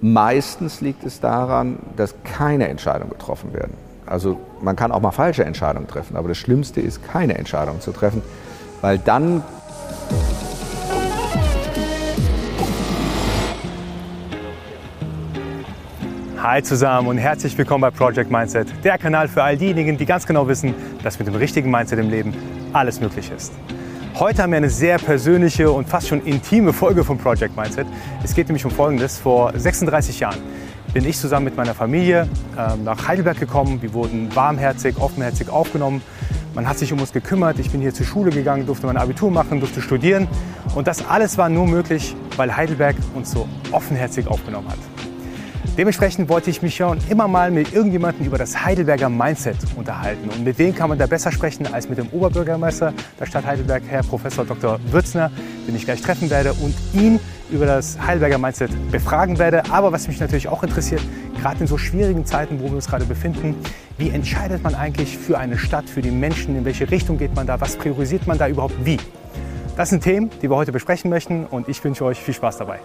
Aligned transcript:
Meistens 0.00 0.80
liegt 0.80 1.04
es 1.04 1.20
daran, 1.20 1.78
dass 1.96 2.14
keine 2.24 2.68
Entscheidungen 2.68 3.10
getroffen 3.10 3.52
werden. 3.54 3.74
Also 4.06 4.38
man 4.60 4.76
kann 4.76 4.92
auch 4.92 5.00
mal 5.00 5.12
falsche 5.12 5.44
Entscheidungen 5.44 5.86
treffen, 5.86 6.16
aber 6.16 6.28
das 6.28 6.38
Schlimmste 6.38 6.80
ist, 6.80 7.02
keine 7.04 7.36
Entscheidung 7.36 7.80
zu 7.80 7.92
treffen, 7.92 8.22
weil 8.80 8.98
dann 8.98 9.42
Hi 16.42 16.62
zusammen 16.62 17.08
und 17.08 17.18
herzlich 17.18 17.58
willkommen 17.58 17.82
bei 17.82 17.90
Project 17.90 18.30
Mindset, 18.30 18.68
der 18.84 18.96
Kanal 18.96 19.28
für 19.28 19.42
all 19.42 19.56
diejenigen, 19.56 19.98
die 19.98 20.06
ganz 20.06 20.26
genau 20.26 20.48
wissen, 20.48 20.74
dass 21.02 21.18
mit 21.18 21.28
dem 21.28 21.34
richtigen 21.34 21.70
Mindset 21.70 21.98
im 21.98 22.10
Leben 22.10 22.32
alles 22.72 23.00
möglich 23.00 23.30
ist. 23.36 23.52
Heute 24.18 24.42
haben 24.42 24.50
wir 24.50 24.56
eine 24.56 24.68
sehr 24.68 24.98
persönliche 24.98 25.70
und 25.70 25.88
fast 25.88 26.08
schon 26.08 26.24
intime 26.24 26.72
Folge 26.72 27.04
von 27.04 27.18
Project 27.18 27.56
Mindset. 27.56 27.86
Es 28.24 28.34
geht 28.34 28.48
nämlich 28.48 28.64
um 28.64 28.72
Folgendes. 28.72 29.16
Vor 29.16 29.52
36 29.56 30.18
Jahren 30.18 30.38
bin 30.92 31.04
ich 31.04 31.16
zusammen 31.16 31.44
mit 31.44 31.56
meiner 31.56 31.72
Familie 31.72 32.28
äh, 32.56 32.76
nach 32.82 33.06
Heidelberg 33.06 33.38
gekommen. 33.38 33.80
Wir 33.80 33.94
wurden 33.94 34.34
warmherzig, 34.34 34.96
offenherzig 34.98 35.50
aufgenommen. 35.50 36.02
Man 36.52 36.68
hat 36.68 36.78
sich 36.78 36.92
um 36.92 37.00
uns 37.00 37.12
gekümmert. 37.12 37.60
Ich 37.60 37.70
bin 37.70 37.80
hier 37.80 37.94
zur 37.94 38.06
Schule 38.06 38.32
gegangen, 38.32 38.66
durfte 38.66 38.88
mein 38.88 38.96
Abitur 38.96 39.30
machen, 39.30 39.60
durfte 39.60 39.80
studieren. 39.80 40.26
Und 40.74 40.88
das 40.88 41.06
alles 41.06 41.38
war 41.38 41.48
nur 41.48 41.68
möglich, 41.68 42.16
weil 42.36 42.56
Heidelberg 42.56 42.96
uns 43.14 43.30
so 43.30 43.48
offenherzig 43.70 44.26
aufgenommen 44.26 44.68
hat. 44.68 44.97
Dementsprechend 45.78 46.28
wollte 46.28 46.50
ich 46.50 46.60
mich 46.60 46.74
schon 46.74 46.98
immer 47.08 47.28
mal 47.28 47.52
mit 47.52 47.72
irgendjemandem 47.72 48.26
über 48.26 48.36
das 48.36 48.64
Heidelberger 48.64 49.08
Mindset 49.08 49.58
unterhalten. 49.76 50.28
Und 50.28 50.42
mit 50.42 50.58
wem 50.58 50.74
kann 50.74 50.88
man 50.88 50.98
da 50.98 51.06
besser 51.06 51.30
sprechen 51.30 51.72
als 51.72 51.88
mit 51.88 51.98
dem 51.98 52.08
Oberbürgermeister 52.08 52.92
der 53.20 53.26
Stadt 53.26 53.46
Heidelberg, 53.46 53.84
Herr 53.86 54.02
Professor 54.02 54.44
Dr. 54.44 54.80
Würzner, 54.90 55.30
den 55.68 55.76
ich 55.76 55.84
gleich 55.84 56.02
treffen 56.02 56.30
werde 56.30 56.52
und 56.54 56.74
ihn 56.94 57.20
über 57.48 57.64
das 57.64 57.96
Heidelberger 58.04 58.38
Mindset 58.38 58.72
befragen 58.90 59.38
werde. 59.38 59.70
Aber 59.70 59.92
was 59.92 60.08
mich 60.08 60.18
natürlich 60.18 60.48
auch 60.48 60.64
interessiert, 60.64 61.00
gerade 61.40 61.60
in 61.60 61.68
so 61.68 61.78
schwierigen 61.78 62.26
Zeiten, 62.26 62.58
wo 62.58 62.64
wir 62.64 62.74
uns 62.74 62.88
gerade 62.88 63.04
befinden, 63.04 63.54
wie 63.98 64.10
entscheidet 64.10 64.64
man 64.64 64.74
eigentlich 64.74 65.16
für 65.16 65.38
eine 65.38 65.58
Stadt, 65.58 65.88
für 65.88 66.02
die 66.02 66.10
Menschen, 66.10 66.56
in 66.56 66.64
welche 66.64 66.90
Richtung 66.90 67.18
geht 67.18 67.36
man 67.36 67.46
da, 67.46 67.60
was 67.60 67.76
priorisiert 67.76 68.26
man 68.26 68.36
da 68.36 68.48
überhaupt 68.48 68.74
wie? 68.84 68.96
Das 69.76 69.90
sind 69.90 70.02
Themen, 70.02 70.28
die 70.42 70.50
wir 70.50 70.56
heute 70.56 70.72
besprechen 70.72 71.08
möchten 71.08 71.46
und 71.46 71.68
ich 71.68 71.84
wünsche 71.84 72.04
euch 72.04 72.18
viel 72.18 72.34
Spaß 72.34 72.58
dabei. 72.58 72.80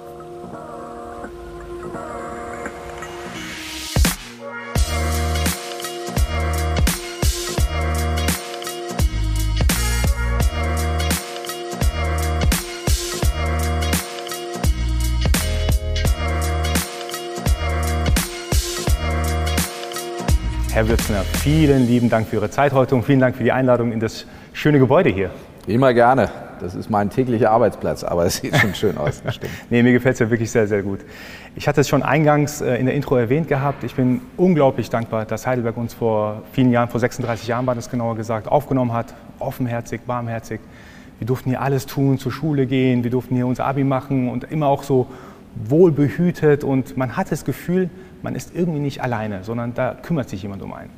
Herr 20.84 20.89
Würzner, 20.89 21.22
vielen 21.22 21.88
lieben 21.88 22.09
Dank 22.09 22.28
für 22.28 22.36
Ihre 22.36 22.50
Zeit 22.50 22.73
heute 22.73 22.94
und 22.95 23.06
vielen 23.06 23.22
Dank 23.22 23.38
für 23.38 23.44
die 23.45 23.53
Einladung 23.53 23.94
in 23.94 24.02
das 24.02 24.26
schöne 24.52 24.80
Gebäude 24.80 25.09
hier. 25.09 25.30
Immer 25.66 25.94
gerne. 25.94 26.30
Das 26.59 26.75
ist 26.75 26.90
mein 26.90 27.09
täglicher 27.09 27.52
Arbeitsplatz, 27.52 28.03
aber 28.03 28.25
es 28.25 28.36
sieht 28.36 28.58
schon 28.58 28.75
schön 28.75 28.98
aus. 28.98 29.23
nee, 29.70 29.81
mir 29.81 29.94
gefällt 29.94 30.16
es 30.16 30.20
ja 30.20 30.30
wirklich 30.30 30.52
sehr, 30.52 30.67
sehr 30.67 30.84
gut. 30.84 31.00
Ich 31.56 31.70
hatte 31.70 31.80
es 31.80 31.88
schon 31.88 32.03
eingangs 32.03 32.59
äh, 32.59 32.75
in 32.75 32.86
der 32.86 32.95
Intro 32.95 33.16
erwähnt 33.16 33.48
gehabt. 33.48 33.86
Ich 33.86 33.95
bin 33.95 34.20
unglaublich 34.36 34.90
dankbar, 34.90 35.23
dass 35.23 35.48
Heidelberg 35.48 35.78
uns 35.78 35.94
vor 35.94 36.42
vielen 36.52 36.70
Jahren, 36.70 36.90
vor 36.90 37.00
36 37.00 37.47
Jahren 37.47 37.66
war 37.66 37.75
das 37.75 37.90
genauer 37.90 38.18
gesagt, 38.18 38.50
aufgenommen 38.50 38.92
hat. 38.92 39.14
Offenherzig, 39.40 40.02
warmherzig. 40.06 40.59
Wir 41.18 41.28
durften 41.28 41.50
hier 41.52 41.62
alles 41.62 41.86
tun, 41.86 42.18
zur 42.18 42.34
Schule 42.34 42.66
gehen, 42.66 43.06
wir 43.06 43.12
durften 43.12 43.36
hier 43.36 43.47
unser 43.47 43.64
Abi 43.68 43.86
machen 43.86 44.28
und 44.28 44.52
immer 44.52 44.68
auch 44.68 44.84
so 44.84 45.08
wohlbehütet 45.56 46.66
und 46.66 46.97
man 46.97 47.16
hat 47.16 47.31
das 47.31 47.45
Gefühl, 47.45 47.90
man 48.24 48.36
ist 48.36 48.56
irgendwie 48.56 48.80
nicht 48.80 49.04
alleine, 49.04 49.44
sondern 49.44 49.74
da 49.76 49.96
kümmert 50.02 50.30
sich 50.30 50.42
jemand 50.42 50.64
um 50.64 50.74
einen. 50.74 50.90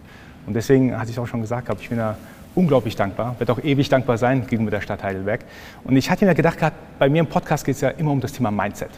Und 0.46 0.54
deswegen 0.54 0.98
hatte 0.98 1.12
ich 1.12 1.20
auch 1.20 1.28
schon 1.28 1.42
gesagt, 1.42 1.70
ich 1.82 1.90
bin 1.90 1.98
da 1.98 2.16
unglaublich 2.54 2.96
dankbar, 2.96 3.36
werde 3.38 3.52
auch 3.52 3.64
ewig 3.64 3.90
dankbar 3.90 4.18
sein 4.18 4.48
gegenüber 4.48 4.72
der 4.72 4.82
Stadt 4.82 5.04
Heidelberg. 5.04 5.42
Und 5.84 5.98
ich 5.98 6.10
hatte 6.10 6.26
mir 6.26 6.36
gedacht, 6.36 6.60
bei 6.98 7.10
mir 7.10 7.20
im 7.20 7.28
Podcast 7.28 7.66
geht 7.66 7.76
es 7.76 7.82
ja 7.82 7.90
immer 7.90 8.12
um 8.12 8.22
das 8.22 8.32
Thema 8.32 8.52
Mindset. 8.52 8.92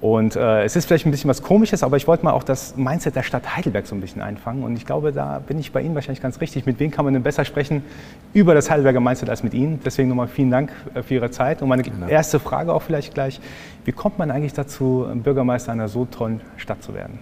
Und 0.00 0.34
äh, 0.34 0.64
es 0.64 0.74
ist 0.74 0.86
vielleicht 0.86 1.06
ein 1.06 1.12
bisschen 1.12 1.30
was 1.30 1.42
Komisches, 1.42 1.84
aber 1.84 1.96
ich 1.96 2.08
wollte 2.08 2.24
mal 2.24 2.32
auch 2.32 2.42
das 2.42 2.76
Mindset 2.76 3.14
der 3.14 3.22
Stadt 3.22 3.56
Heidelberg 3.56 3.86
so 3.86 3.94
ein 3.94 4.00
bisschen 4.00 4.20
einfangen. 4.20 4.64
Und 4.64 4.76
ich 4.76 4.84
glaube, 4.84 5.12
da 5.12 5.38
bin 5.38 5.60
ich 5.60 5.70
bei 5.70 5.80
Ihnen 5.80 5.94
wahrscheinlich 5.94 6.20
ganz 6.20 6.40
richtig. 6.40 6.66
Mit 6.66 6.80
wem 6.80 6.90
kann 6.90 7.04
man 7.04 7.14
denn 7.14 7.22
besser 7.22 7.44
sprechen 7.44 7.84
über 8.32 8.52
das 8.52 8.68
Heidelberger 8.68 8.98
Mindset 8.98 9.30
als 9.30 9.44
mit 9.44 9.54
Ihnen? 9.54 9.78
Deswegen 9.84 10.08
nochmal 10.08 10.26
vielen 10.26 10.50
Dank 10.50 10.72
äh, 10.94 11.02
für 11.02 11.14
Ihre 11.14 11.30
Zeit. 11.30 11.62
Und 11.62 11.68
meine 11.68 11.84
genau. 11.84 12.08
erste 12.08 12.40
Frage 12.40 12.74
auch 12.74 12.82
vielleicht 12.82 13.14
gleich. 13.14 13.40
Wie 13.84 13.92
kommt 13.92 14.18
man 14.18 14.32
eigentlich 14.32 14.54
dazu, 14.54 15.06
Bürgermeister 15.22 15.70
einer 15.70 15.86
so 15.86 16.04
tollen 16.04 16.40
Stadt 16.56 16.82
zu 16.82 16.94
werden? 16.94 17.20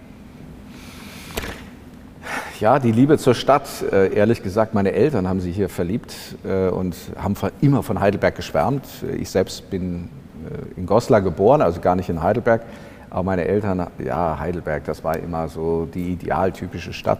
Ja, 2.61 2.77
die 2.77 2.91
Liebe 2.91 3.17
zur 3.17 3.33
Stadt. 3.33 3.67
Äh, 3.91 4.13
ehrlich 4.13 4.43
gesagt, 4.43 4.75
meine 4.75 4.91
Eltern 4.91 5.27
haben 5.27 5.39
sich 5.39 5.55
hier 5.55 5.67
verliebt 5.67 6.13
äh, 6.43 6.67
und 6.67 6.95
haben 7.17 7.33
immer 7.59 7.81
von 7.81 7.99
Heidelberg 7.99 8.35
geschwärmt. 8.35 8.85
Ich 9.17 9.31
selbst 9.31 9.71
bin 9.71 10.09
äh, 10.45 10.79
in 10.79 10.85
Goslar 10.85 11.21
geboren, 11.21 11.63
also 11.63 11.81
gar 11.81 11.95
nicht 11.95 12.07
in 12.09 12.21
Heidelberg. 12.21 12.61
Aber 13.09 13.23
meine 13.23 13.45
Eltern, 13.45 13.87
ja, 13.97 14.37
Heidelberg, 14.37 14.85
das 14.85 15.03
war 15.03 15.17
immer 15.17 15.47
so 15.47 15.87
die 15.91 16.13
idealtypische 16.13 16.93
Stadt. 16.93 17.17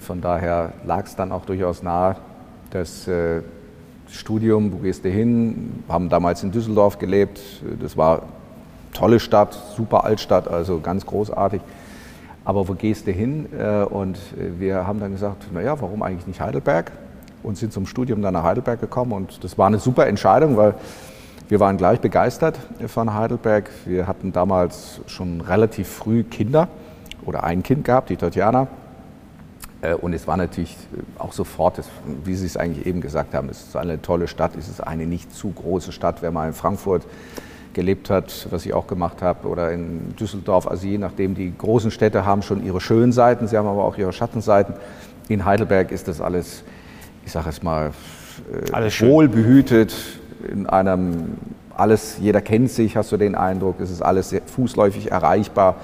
Von 0.00 0.22
daher 0.22 0.72
lag 0.86 1.04
es 1.04 1.14
dann 1.14 1.32
auch 1.32 1.44
durchaus 1.44 1.82
nahe, 1.82 2.16
das 2.70 3.08
Studium, 4.10 4.72
wo 4.72 4.78
gehst 4.78 5.04
du 5.04 5.10
hin? 5.10 5.84
Haben 5.88 6.08
damals 6.08 6.42
in 6.42 6.50
Düsseldorf 6.50 6.98
gelebt. 6.98 7.40
Das 7.80 7.96
war 7.96 8.22
eine 8.22 8.28
tolle 8.94 9.20
Stadt, 9.20 9.56
super 9.76 10.02
Altstadt, 10.02 10.48
also 10.48 10.80
ganz 10.80 11.06
großartig. 11.06 11.60
Aber 12.44 12.68
wo 12.68 12.74
gehst 12.74 13.06
du 13.06 13.12
hin? 13.12 13.46
Und 13.90 14.18
wir 14.36 14.86
haben 14.86 15.00
dann 15.00 15.12
gesagt, 15.12 15.52
naja, 15.52 15.80
warum 15.80 16.02
eigentlich 16.02 16.26
nicht 16.26 16.40
Heidelberg? 16.40 16.92
Und 17.42 17.56
sind 17.56 17.72
zum 17.72 17.86
Studium 17.86 18.22
dann 18.22 18.34
nach 18.34 18.44
Heidelberg 18.44 18.80
gekommen. 18.80 19.12
Und 19.12 19.44
das 19.44 19.56
war 19.58 19.66
eine 19.66 19.78
super 19.78 20.06
Entscheidung, 20.06 20.56
weil 20.56 20.74
wir 21.48 21.58
waren 21.58 21.76
gleich 21.76 22.00
begeistert 22.00 22.58
von 22.86 23.12
Heidelberg. 23.12 23.70
Wir 23.84 24.06
hatten 24.06 24.32
damals 24.32 25.00
schon 25.06 25.40
relativ 25.40 25.88
früh 25.88 26.22
Kinder 26.22 26.68
oder 27.26 27.44
ein 27.44 27.62
Kind 27.62 27.84
gehabt, 27.84 28.10
die 28.10 28.16
Tatjana. 28.16 28.68
Äh, 29.82 29.94
und 29.94 30.12
es 30.12 30.26
war 30.26 30.36
natürlich 30.36 30.76
auch 31.18 31.32
sofort, 31.32 31.82
wie 32.24 32.34
Sie 32.34 32.46
es 32.46 32.56
eigentlich 32.56 32.86
eben 32.86 33.00
gesagt 33.00 33.34
haben, 33.34 33.48
es 33.48 33.62
ist 33.62 33.76
eine 33.76 34.00
tolle 34.00 34.28
Stadt, 34.28 34.52
es 34.56 34.68
ist 34.68 34.80
eine 34.80 35.06
nicht 35.06 35.34
zu 35.34 35.50
große 35.50 35.92
Stadt. 35.92 36.22
Wer 36.22 36.30
mal 36.30 36.46
in 36.46 36.54
Frankfurt 36.54 37.04
gelebt 37.74 38.10
hat, 38.10 38.48
was 38.50 38.66
ich 38.66 38.74
auch 38.74 38.86
gemacht 38.86 39.22
habe, 39.22 39.48
oder 39.48 39.72
in 39.72 40.14
Düsseldorf, 40.16 40.66
also 40.66 40.86
je 40.86 40.98
nachdem, 40.98 41.34
die 41.34 41.52
großen 41.56 41.90
Städte 41.90 42.24
haben 42.24 42.42
schon 42.42 42.64
ihre 42.64 42.80
schönen 42.80 43.12
Seiten, 43.12 43.46
sie 43.48 43.56
haben 43.56 43.68
aber 43.68 43.84
auch 43.84 43.96
ihre 43.96 44.12
Schattenseiten. 44.12 44.74
In 45.28 45.44
Heidelberg 45.44 45.92
ist 45.92 46.08
das 46.08 46.20
alles, 46.20 46.64
ich 47.24 47.32
sage 47.32 47.48
es 47.48 47.62
mal, 47.62 47.92
äh, 48.52 48.72
alles 48.72 49.00
wohlbehütet, 49.00 49.94
in 50.50 50.66
einem 50.66 51.36
alles, 51.74 52.18
jeder 52.20 52.40
kennt 52.40 52.70
sich, 52.70 52.96
hast 52.96 53.10
du 53.12 53.16
den 53.16 53.34
Eindruck, 53.34 53.80
es 53.80 53.90
ist 53.90 54.02
alles 54.02 54.30
sehr 54.30 54.42
fußläufig 54.44 55.10
erreichbar. 55.10 55.76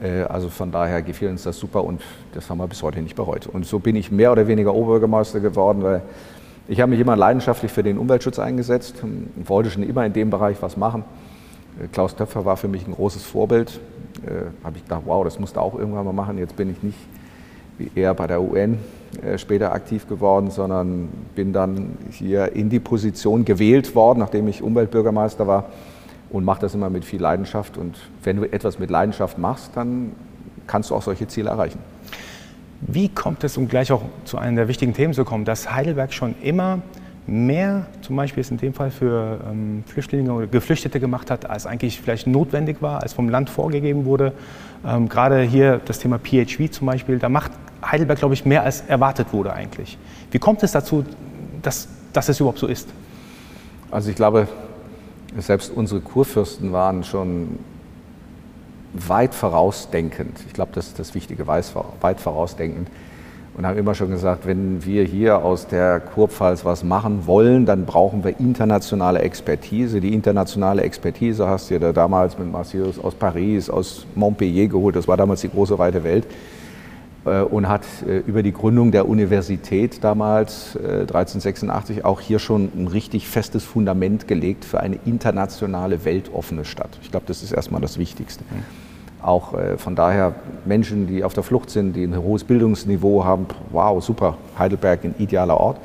Äh, 0.00 0.22
also 0.22 0.48
von 0.48 0.72
daher 0.72 1.02
gefiel 1.02 1.28
uns 1.28 1.42
das 1.42 1.58
super 1.58 1.84
und 1.84 2.02
das 2.34 2.48
haben 2.48 2.58
wir 2.58 2.66
bis 2.66 2.82
heute 2.82 3.00
nicht 3.00 3.16
bereut. 3.16 3.46
Und 3.46 3.66
so 3.66 3.78
bin 3.78 3.96
ich 3.96 4.10
mehr 4.10 4.32
oder 4.32 4.46
weniger 4.46 4.74
Oberbürgermeister 4.74 5.40
geworden, 5.40 5.82
weil 5.82 6.02
ich 6.68 6.80
habe 6.80 6.90
mich 6.90 7.00
immer 7.00 7.16
leidenschaftlich 7.16 7.70
für 7.70 7.82
den 7.82 7.98
Umweltschutz 7.98 8.38
eingesetzt 8.38 8.96
und 9.02 9.30
wollte 9.48 9.70
schon 9.70 9.82
immer 9.82 10.04
in 10.04 10.12
dem 10.12 10.30
Bereich 10.30 10.56
was 10.60 10.76
machen. 10.76 11.04
Äh, 11.82 11.88
Klaus 11.88 12.16
Töpfer 12.16 12.44
war 12.44 12.56
für 12.56 12.68
mich 12.68 12.86
ein 12.86 12.92
großes 12.94 13.22
Vorbild. 13.22 13.80
Äh, 14.24 14.64
habe 14.64 14.76
ich 14.76 14.82
gedacht, 14.82 15.02
wow, 15.04 15.24
das 15.24 15.38
musst 15.38 15.56
du 15.56 15.60
auch 15.60 15.78
irgendwann 15.78 16.04
mal 16.04 16.12
machen. 16.12 16.38
Jetzt 16.38 16.56
bin 16.56 16.70
ich 16.70 16.82
nicht 16.82 16.98
wie 17.78 17.90
er 17.94 18.14
bei 18.14 18.26
der 18.26 18.40
UN 18.40 18.78
äh, 19.22 19.38
später 19.38 19.72
aktiv 19.72 20.08
geworden, 20.08 20.50
sondern 20.50 21.08
bin 21.34 21.52
dann 21.52 21.96
hier 22.10 22.52
in 22.52 22.70
die 22.70 22.80
Position 22.80 23.44
gewählt 23.44 23.94
worden, 23.94 24.18
nachdem 24.18 24.48
ich 24.48 24.62
Umweltbürgermeister 24.62 25.46
war 25.46 25.66
und 26.30 26.44
mache 26.44 26.60
das 26.60 26.74
immer 26.74 26.90
mit 26.90 27.04
viel 27.04 27.20
Leidenschaft. 27.20 27.76
Und 27.76 27.98
wenn 28.22 28.36
du 28.36 28.44
etwas 28.50 28.78
mit 28.78 28.90
Leidenschaft 28.90 29.38
machst, 29.38 29.72
dann 29.74 30.12
kannst 30.66 30.90
du 30.90 30.94
auch 30.94 31.02
solche 31.02 31.28
Ziele 31.28 31.50
erreichen. 31.50 31.78
Wie 32.80 33.08
kommt 33.08 33.44
es, 33.44 33.56
um 33.56 33.68
gleich 33.68 33.90
auch 33.92 34.02
zu 34.24 34.38
einem 34.38 34.56
der 34.56 34.68
wichtigen 34.68 34.94
Themen 34.94 35.14
zu 35.14 35.24
kommen, 35.24 35.44
dass 35.44 35.72
Heidelberg 35.72 36.12
schon 36.12 36.34
immer 36.42 36.80
mehr, 37.26 37.86
zum 38.02 38.16
Beispiel 38.16 38.42
jetzt 38.42 38.50
in 38.50 38.58
dem 38.58 38.72
Fall 38.72 38.90
für 38.90 39.40
ähm, 39.50 39.82
Flüchtlinge 39.86 40.32
oder 40.32 40.46
Geflüchtete 40.46 41.00
gemacht 41.00 41.30
hat, 41.30 41.48
als 41.48 41.66
eigentlich 41.66 42.00
vielleicht 42.00 42.26
notwendig 42.26 42.82
war, 42.82 43.02
als 43.02 43.14
vom 43.14 43.28
Land 43.28 43.50
vorgegeben 43.50 44.04
wurde. 44.04 44.32
Ähm, 44.86 45.08
gerade 45.08 45.42
hier 45.42 45.80
das 45.84 45.98
Thema 45.98 46.18
PHV 46.18 46.70
zum 46.70 46.86
Beispiel, 46.86 47.18
da 47.18 47.28
macht 47.28 47.50
Heidelberg, 47.84 48.18
glaube 48.18 48.34
ich, 48.34 48.44
mehr 48.44 48.62
als 48.62 48.82
erwartet 48.82 49.32
wurde 49.32 49.52
eigentlich. 49.52 49.98
Wie 50.30 50.38
kommt 50.38 50.62
es 50.62 50.72
dazu, 50.72 51.04
dass, 51.62 51.88
dass 52.12 52.28
es 52.28 52.38
überhaupt 52.38 52.58
so 52.58 52.66
ist? 52.66 52.88
Also 53.90 54.10
ich 54.10 54.16
glaube, 54.16 54.48
selbst 55.38 55.70
unsere 55.70 56.00
Kurfürsten 56.00 56.72
waren 56.72 57.04
schon 57.04 57.58
weit 58.92 59.34
vorausdenkend. 59.34 60.38
Ich 60.46 60.52
glaube, 60.52 60.72
das 60.74 60.88
ist 60.88 60.98
das 60.98 61.14
Wichtige, 61.14 61.46
weit 61.46 62.20
vorausdenkend. 62.20 62.88
und 63.56 63.66
haben 63.66 63.78
immer 63.78 63.94
schon 63.94 64.10
gesagt, 64.10 64.46
wenn 64.46 64.84
wir 64.84 65.04
hier 65.04 65.42
aus 65.42 65.66
der 65.66 66.00
Kurpfalz 66.00 66.64
was 66.64 66.84
machen 66.84 67.26
wollen, 67.26 67.64
dann 67.64 67.86
brauchen 67.86 68.22
wir 68.22 68.38
internationale 68.38 69.20
Expertise. 69.20 70.00
Die 70.00 70.12
internationale 70.12 70.82
Expertise 70.82 71.46
hast 71.48 71.70
du 71.70 71.78
ja 71.78 71.92
damals 71.92 72.38
mit 72.38 72.52
Marcius 72.52 72.98
aus 72.98 73.14
Paris, 73.14 73.70
aus 73.70 74.06
Montpellier 74.14 74.68
geholt, 74.68 74.96
das 74.96 75.08
war 75.08 75.16
damals 75.16 75.40
die 75.40 75.50
große 75.50 75.78
weite 75.78 76.04
Welt 76.04 76.26
und 77.26 77.68
hat 77.68 77.82
äh, 78.06 78.18
über 78.18 78.42
die 78.42 78.52
Gründung 78.52 78.92
der 78.92 79.08
Universität 79.08 80.04
damals 80.04 80.76
1386 80.76 81.98
äh, 81.98 82.02
auch 82.02 82.20
hier 82.20 82.38
schon 82.38 82.70
ein 82.76 82.86
richtig 82.86 83.26
festes 83.26 83.64
Fundament 83.64 84.28
gelegt 84.28 84.64
für 84.64 84.80
eine 84.80 84.98
internationale, 85.04 86.04
weltoffene 86.04 86.64
Stadt. 86.64 86.98
Ich 87.02 87.10
glaube, 87.10 87.26
das 87.26 87.42
ist 87.42 87.52
erstmal 87.52 87.80
das 87.80 87.98
Wichtigste. 87.98 88.44
Mhm. 88.44 89.24
Auch 89.26 89.54
äh, 89.54 89.76
von 89.76 89.96
daher 89.96 90.34
Menschen, 90.64 91.08
die 91.08 91.24
auf 91.24 91.34
der 91.34 91.42
Flucht 91.42 91.70
sind, 91.70 91.94
die 91.94 92.04
ein 92.04 92.16
hohes 92.16 92.44
Bildungsniveau 92.44 93.24
haben, 93.24 93.46
wow, 93.70 94.02
super, 94.02 94.36
Heidelberg 94.58 95.04
ein 95.04 95.14
idealer 95.18 95.58
Ort. 95.58 95.78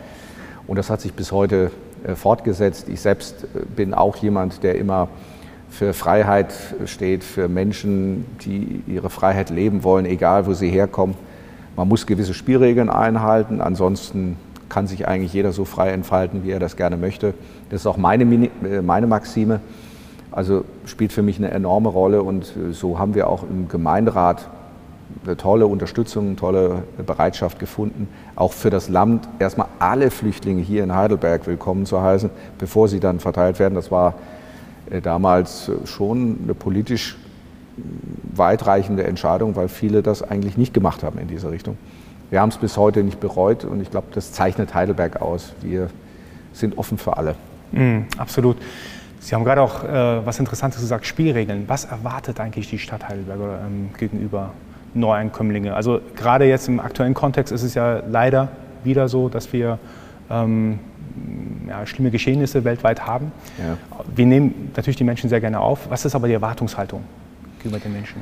Und 0.68 0.76
das 0.76 0.90
hat 0.90 1.02
sich 1.02 1.14
bis 1.14 1.32
heute 1.32 1.72
äh, 2.04 2.16
fortgesetzt. 2.16 2.88
Ich 2.88 3.02
selbst 3.02 3.44
äh, 3.44 3.66
bin 3.76 3.94
auch 3.94 4.16
jemand, 4.18 4.64
der 4.64 4.76
immer 4.76 5.08
für 5.70 5.94
Freiheit 5.94 6.54
steht, 6.86 7.24
für 7.24 7.48
Menschen, 7.48 8.26
die 8.42 8.84
ihre 8.88 9.10
Freiheit 9.10 9.50
leben 9.50 9.84
wollen, 9.84 10.06
egal 10.06 10.46
wo 10.46 10.54
sie 10.54 10.70
herkommen. 10.70 11.16
Man 11.76 11.88
muss 11.88 12.06
gewisse 12.06 12.34
Spielregeln 12.34 12.90
einhalten, 12.90 13.62
ansonsten 13.62 14.38
kann 14.70 14.88
sich 14.88 15.08
eigentlich 15.08 15.34
jeder 15.34 15.52
so 15.52 15.66
frei 15.66 15.92
entfalten, 15.92 16.44
wie 16.44 16.52
er 16.52 16.60
das 16.60 16.78
gerne 16.78 16.98
möchte. 16.98 17.34
Das 17.70 17.82
ist 17.82 17.88
auch 17.88 17.98
meine, 17.98 18.26
meine 18.82 19.08
Maxime. 19.08 19.60
Also 20.32 20.64
spielt 20.86 21.12
für 21.12 21.22
mich 21.22 21.38
eine 21.38 21.52
enorme 21.52 21.90
Rolle 21.90 22.24
und 22.24 22.56
äh, 22.56 22.72
so 22.72 22.98
haben 22.98 23.16
wir 23.16 23.28
auch 23.28 23.44
im 23.44 23.68
Gemeinderat 23.68 24.48
eine 25.26 25.36
tolle 25.36 25.68
Unterstützung, 25.68 26.28
eine 26.28 26.36
tolle 26.38 26.84
Bereitschaft 27.06 27.60
gefunden, 27.60 28.08
auch 28.38 28.54
für 28.54 28.70
das 28.70 28.88
Land 28.88 29.28
erstmal 29.40 29.68
alle 29.80 30.10
Flüchtlinge 30.10 30.62
hier 30.62 30.86
in 30.86 30.96
Heidelberg 30.96 31.48
willkommen 31.48 31.86
zu 31.86 32.02
heißen, 32.02 32.30
bevor 32.58 32.88
sie 32.88 33.02
dann 33.02 33.20
verteilt 33.20 33.60
werden. 33.60 33.76
Das 33.76 33.92
war 33.92 34.16
äh, 34.90 35.02
damals 35.02 35.68
äh, 35.68 35.86
schon 35.86 36.40
eine 36.44 36.54
politisch 36.54 37.18
weitreichende 38.36 39.04
Entscheidung, 39.04 39.56
weil 39.56 39.68
viele 39.68 40.02
das 40.02 40.24
eigentlich 40.24 40.58
nicht 40.58 40.74
gemacht 40.74 41.04
haben 41.04 41.20
in 41.20 41.28
dieser 41.28 41.52
Richtung. 41.52 41.78
Wir 42.30 42.40
haben 42.40 42.50
es 42.50 42.58
bis 42.58 42.78
heute 42.78 43.04
nicht 43.04 43.20
bereut 43.20 43.66
und 43.66 43.82
ich 43.82 43.92
glaube, 43.92 44.08
das 44.14 44.32
zeichnet 44.32 44.74
Heidelberg 44.74 45.22
aus. 45.22 45.54
Wir 45.62 45.90
sind 46.54 46.78
offen 46.78 46.98
für 46.98 47.18
alle. 47.18 47.36
Mm, 47.72 48.04
absolut. 48.18 48.58
Sie 49.20 49.36
haben 49.36 49.44
gerade 49.44 49.62
auch 49.62 49.84
äh, 49.84 50.26
was 50.26 50.40
Interessantes 50.40 50.82
gesagt, 50.82 51.06
Spielregeln. 51.06 51.66
Was 51.68 51.86
erwartet 51.86 52.40
eigentlich 52.40 52.70
die 52.70 52.80
Stadt 52.80 53.08
Heidelberg 53.08 53.40
ähm, 53.66 53.90
gegenüber 53.98 54.52
Neueinkömmlinge? 54.94 55.76
Also 55.76 56.00
gerade 56.16 56.46
jetzt 56.46 56.68
im 56.68 56.80
aktuellen 56.80 57.14
Kontext 57.14 57.52
ist 57.52 57.64
es 57.64 57.74
ja 57.74 58.02
leider 58.10 58.48
wieder 58.84 59.10
so, 59.10 59.30
dass 59.30 59.52
wir 59.54 59.78
ähm, 60.30 60.80
ja, 61.68 61.86
schlimme 61.86 62.12
Geschehnisse 62.12 62.64
weltweit 62.64 63.06
haben. 63.06 63.32
Ja. 63.60 63.78
Wir 64.16 64.26
nehmen 64.26 64.72
natürlich 64.76 64.98
die 64.98 65.04
Menschen 65.04 65.30
sehr 65.30 65.42
gerne 65.42 65.60
auf. 65.60 65.90
Was 65.90 66.06
ist 66.06 66.16
aber 66.16 66.28
die 66.28 66.34
Erwartungshaltung 66.34 67.04
gegenüber 67.62 67.80
den 67.80 67.94
Menschen? 67.94 68.22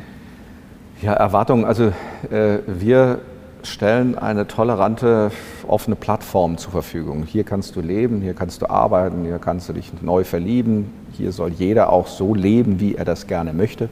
Ja, 1.01 1.13
Erwartung. 1.13 1.65
Also 1.65 1.93
äh, 2.29 2.59
wir 2.67 3.19
stellen 3.63 4.17
eine 4.17 4.47
tolerante, 4.47 5.31
offene 5.67 5.95
Plattform 5.95 6.57
zur 6.57 6.71
Verfügung. 6.71 7.23
Hier 7.23 7.43
kannst 7.43 7.75
du 7.75 7.81
leben, 7.81 8.21
hier 8.21 8.33
kannst 8.33 8.61
du 8.61 8.69
arbeiten, 8.69 9.23
hier 9.23 9.39
kannst 9.39 9.69
du 9.69 9.73
dich 9.73 9.91
neu 10.01 10.23
verlieben. 10.23 10.91
Hier 11.13 11.31
soll 11.31 11.51
jeder 11.51 11.91
auch 11.91 12.07
so 12.07 12.35
leben, 12.35 12.79
wie 12.79 12.95
er 12.95 13.05
das 13.05 13.27
gerne 13.27 13.53
möchte. 13.53 13.89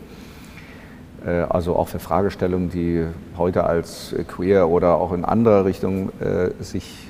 Äh, 1.25 1.45
also 1.49 1.75
auch 1.75 1.87
für 1.87 1.99
Fragestellungen, 1.99 2.69
die 2.69 3.05
heute 3.37 3.63
als 3.63 4.15
queer 4.27 4.67
oder 4.69 4.95
auch 4.95 5.13
in 5.13 5.25
anderer 5.25 5.65
Richtung 5.65 6.09
äh, 6.19 6.51
sich 6.61 7.07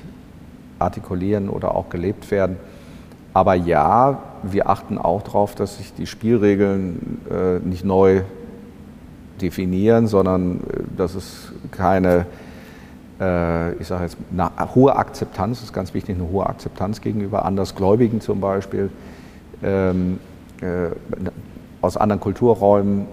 artikulieren 0.78 1.48
oder 1.48 1.74
auch 1.74 1.90
gelebt 1.90 2.30
werden. 2.30 2.56
Aber 3.34 3.54
ja, 3.54 4.22
wir 4.42 4.68
achten 4.68 4.98
auch 4.98 5.22
darauf, 5.22 5.54
dass 5.54 5.78
sich 5.78 5.94
die 5.94 6.06
Spielregeln 6.06 7.20
äh, 7.30 7.58
nicht 7.66 7.84
neu 7.84 8.22
definieren, 9.40 10.06
sondern 10.06 10.60
dass 10.96 11.14
es 11.14 11.52
keine 11.70 12.26
äh, 13.20 13.72
ich 13.74 13.86
sage 13.86 14.04
jetzt, 14.04 14.16
eine 14.32 14.74
hohe 14.74 14.96
Akzeptanz, 14.96 15.62
ist 15.62 15.72
ganz 15.72 15.94
wichtig, 15.94 16.16
eine 16.16 16.28
hohe 16.28 16.46
Akzeptanz 16.46 17.00
gegenüber 17.00 17.44
Andersgläubigen 17.44 18.20
zum 18.20 18.40
Beispiel, 18.40 18.90
ähm, 19.62 20.18
äh, 20.60 20.90
aus 21.80 21.96
anderen 21.96 22.20
Kulturräumen. 22.20 23.06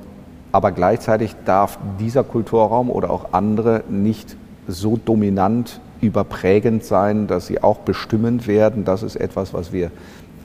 Aber 0.51 0.71
gleichzeitig 0.71 1.35
darf 1.45 1.77
dieser 1.99 2.23
Kulturraum 2.23 2.89
oder 2.89 3.09
auch 3.09 3.33
andere 3.33 3.83
nicht 3.89 4.37
so 4.67 4.97
dominant 5.03 5.79
überprägend 6.01 6.83
sein, 6.83 7.27
dass 7.27 7.47
sie 7.47 7.61
auch 7.61 7.79
bestimmend 7.79 8.47
werden. 8.47 8.85
Das 8.85 9.03
ist 9.03 9.15
etwas, 9.15 9.53
was 9.53 9.73
wir 9.73 9.91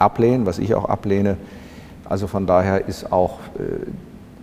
ablehnen, 0.00 0.46
was 0.46 0.58
ich 0.58 0.74
auch 0.74 0.86
ablehne. 0.86 1.36
Also 2.08 2.26
von 2.26 2.46
daher 2.46 2.88
ist 2.88 3.12
auch 3.12 3.38
äh, 3.58 3.86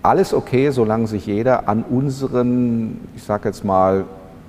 alles 0.01 0.33
okay, 0.33 0.71
solange 0.71 1.07
sich 1.07 1.25
jeder 1.25 1.67
an 1.67 1.83
unseren, 1.83 3.01
ich 3.15 3.23
sage 3.23 3.49
jetzt 3.49 3.65
mal, 3.65 4.05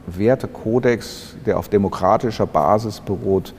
Wertekodex, 0.06 1.36
der 1.44 1.58
auf 1.58 1.68
demokratischer 1.68 2.46
Basis 2.46 3.00
beruht, 3.00 3.52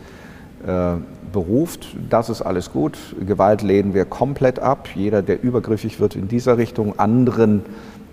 äh, 0.65 0.93
beruft. 1.31 1.95
Das 2.09 2.29
ist 2.29 2.41
alles 2.41 2.71
gut. 2.71 2.97
Gewalt 3.25 3.61
lehnen 3.61 3.93
wir 3.93 4.05
komplett 4.05 4.59
ab. 4.59 4.89
Jeder, 4.95 5.21
der 5.21 5.43
übergriffig 5.43 5.99
wird 5.99 6.15
in 6.15 6.27
dieser 6.27 6.57
Richtung, 6.57 6.97
anderen 6.97 7.63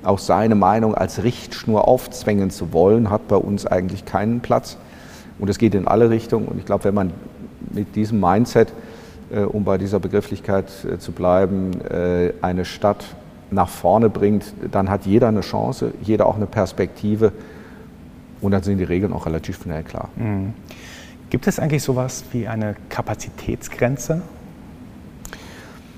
auch 0.03 0.19
seine 0.19 0.55
Meinung 0.55 0.95
als 0.95 1.23
Richtschnur 1.23 1.89
aufzwängen 1.89 2.51
zu 2.51 2.73
wollen, 2.73 3.11
hat 3.11 3.29
bei 3.29 3.37
uns 3.37 3.67
eigentlich 3.67 4.05
keinen 4.05 4.41
Platz. 4.41 4.77
Und 5.39 5.49
es 5.49 5.59
geht 5.59 5.75
in 5.75 5.89
alle 5.89 6.11
Richtungen. 6.11 6.47
Und 6.47 6.59
ich 6.59 6.65
glaube, 6.67 6.85
wenn 6.85 6.95
man 6.95 7.13
mit 7.73 7.97
diesem 7.97 8.21
Mindset, 8.21 8.73
um 9.47 9.65
bei 9.65 9.79
dieser 9.79 9.99
Begrifflichkeit 10.01 10.67
äh, 10.85 10.99
zu 10.99 11.13
bleiben, 11.13 11.81
äh, 11.83 12.33
eine 12.43 12.65
Stadt 12.65 13.05
nach 13.51 13.69
vorne 13.69 14.11
bringt, 14.11 14.53
dann 14.73 14.91
hat 14.91 15.07
jeder 15.07 15.29
eine 15.29 15.41
Chance, 15.41 15.93
jeder 16.03 16.27
auch 16.27 16.37
eine 16.37 16.47
Perspektive 16.47 17.33
und 18.41 18.53
dann 18.53 18.63
sind 18.63 18.79
die 18.79 18.85
Regeln 18.85 19.13
auch 19.13 19.27
relativ 19.27 19.63
schnell 19.63 19.83
klar. 19.83 20.09
Mhm. 20.17 20.53
Gibt 21.31 21.47
es 21.47 21.59
eigentlich 21.59 21.83
sowas 21.83 22.25
wie 22.33 22.47
eine 22.47 22.77
Kapazitätsgrenze? 22.89 24.23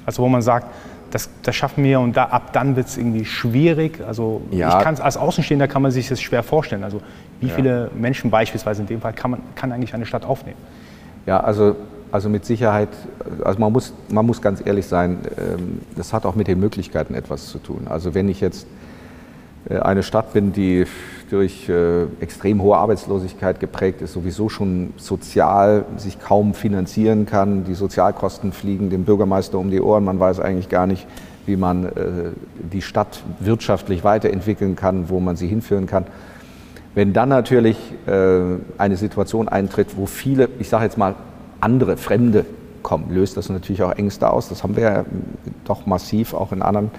Also 0.06 0.22
wo 0.22 0.28
man 0.28 0.40
sagt, 0.40 0.66
das, 1.10 1.30
das 1.42 1.54
schaffen 1.54 1.84
wir 1.84 2.00
und 2.00 2.16
da, 2.16 2.24
ab 2.24 2.52
dann 2.52 2.76
wird 2.76 2.88
es 2.88 2.96
irgendwie 2.96 3.24
schwierig. 3.24 4.00
Also 4.06 4.42
ja. 4.50 4.78
ich 4.78 4.84
kann 4.84 4.98
als 4.98 5.16
Außenstehender 5.16 5.68
kann 5.68 5.82
man 5.82 5.90
sich 5.90 6.08
das 6.08 6.20
schwer 6.20 6.42
vorstellen. 6.42 6.84
Also 6.84 7.00
wie 7.40 7.48
ja. 7.48 7.54
viele 7.54 7.90
Menschen 7.94 8.30
beispielsweise 8.30 8.82
in 8.82 8.88
dem 8.88 9.00
Fall 9.00 9.12
kann, 9.12 9.32
man, 9.32 9.40
kann 9.54 9.72
eigentlich 9.72 9.94
eine 9.94 10.06
Stadt 10.06 10.24
aufnehmen? 10.24 10.58
Ja, 11.26 11.40
also, 11.40 11.76
also 12.10 12.28
mit 12.28 12.44
Sicherheit, 12.44 12.88
also 13.44 13.58
man 13.58 13.72
muss, 13.72 13.92
man 14.10 14.26
muss 14.26 14.40
ganz 14.40 14.64
ehrlich 14.64 14.86
sein, 14.86 15.18
ähm, 15.36 15.80
das 15.96 16.12
hat 16.12 16.26
auch 16.26 16.34
mit 16.34 16.46
den 16.46 16.60
Möglichkeiten 16.60 17.14
etwas 17.14 17.48
zu 17.48 17.58
tun. 17.58 17.86
Also 17.88 18.14
wenn 18.14 18.28
ich 18.28 18.40
jetzt 18.40 18.66
äh, 19.68 19.78
eine 19.78 20.02
Stadt 20.02 20.32
bin, 20.32 20.52
die 20.52 20.86
durch 21.30 21.68
äh, 21.68 22.04
extrem 22.20 22.62
hohe 22.62 22.76
Arbeitslosigkeit 22.76 23.60
geprägt 23.60 24.00
ist, 24.00 24.14
sowieso 24.14 24.48
schon 24.48 24.94
sozial 24.96 25.84
sich 25.96 26.18
kaum 26.20 26.54
finanzieren 26.54 27.26
kann. 27.26 27.64
Die 27.64 27.74
Sozialkosten 27.74 28.52
fliegen 28.52 28.88
dem 28.88 29.04
Bürgermeister 29.04 29.58
um 29.58 29.70
die 29.70 29.80
Ohren. 29.80 30.04
Man 30.04 30.18
weiß 30.18 30.40
eigentlich 30.40 30.68
gar 30.68 30.86
nicht, 30.86 31.06
wie 31.44 31.56
man 31.56 31.84
äh, 31.84 31.90
die 32.72 32.82
Stadt 32.82 33.22
wirtschaftlich 33.40 34.04
weiterentwickeln 34.04 34.76
kann, 34.76 35.10
wo 35.10 35.20
man 35.20 35.36
sie 35.36 35.46
hinführen 35.46 35.86
kann. 35.86 36.06
Wenn 36.94 37.12
dann 37.12 37.28
natürlich 37.28 37.76
eine 38.06 38.96
Situation 38.96 39.46
eintritt, 39.46 39.96
wo 39.96 40.06
viele, 40.06 40.48
ich 40.58 40.68
sage 40.68 40.84
jetzt 40.84 40.98
mal, 40.98 41.14
andere, 41.60 41.96
Fremde 41.96 42.44
kommen, 42.82 43.12
löst 43.12 43.36
das 43.36 43.48
natürlich 43.48 43.82
auch 43.82 43.92
Ängste 43.92 44.30
aus. 44.30 44.48
Das 44.48 44.62
haben 44.62 44.76
wir 44.76 44.82
ja 44.82 45.04
doch 45.64 45.86
massiv 45.86 46.34
auch 46.34 46.52
in 46.52 46.62
anderen 46.62 46.90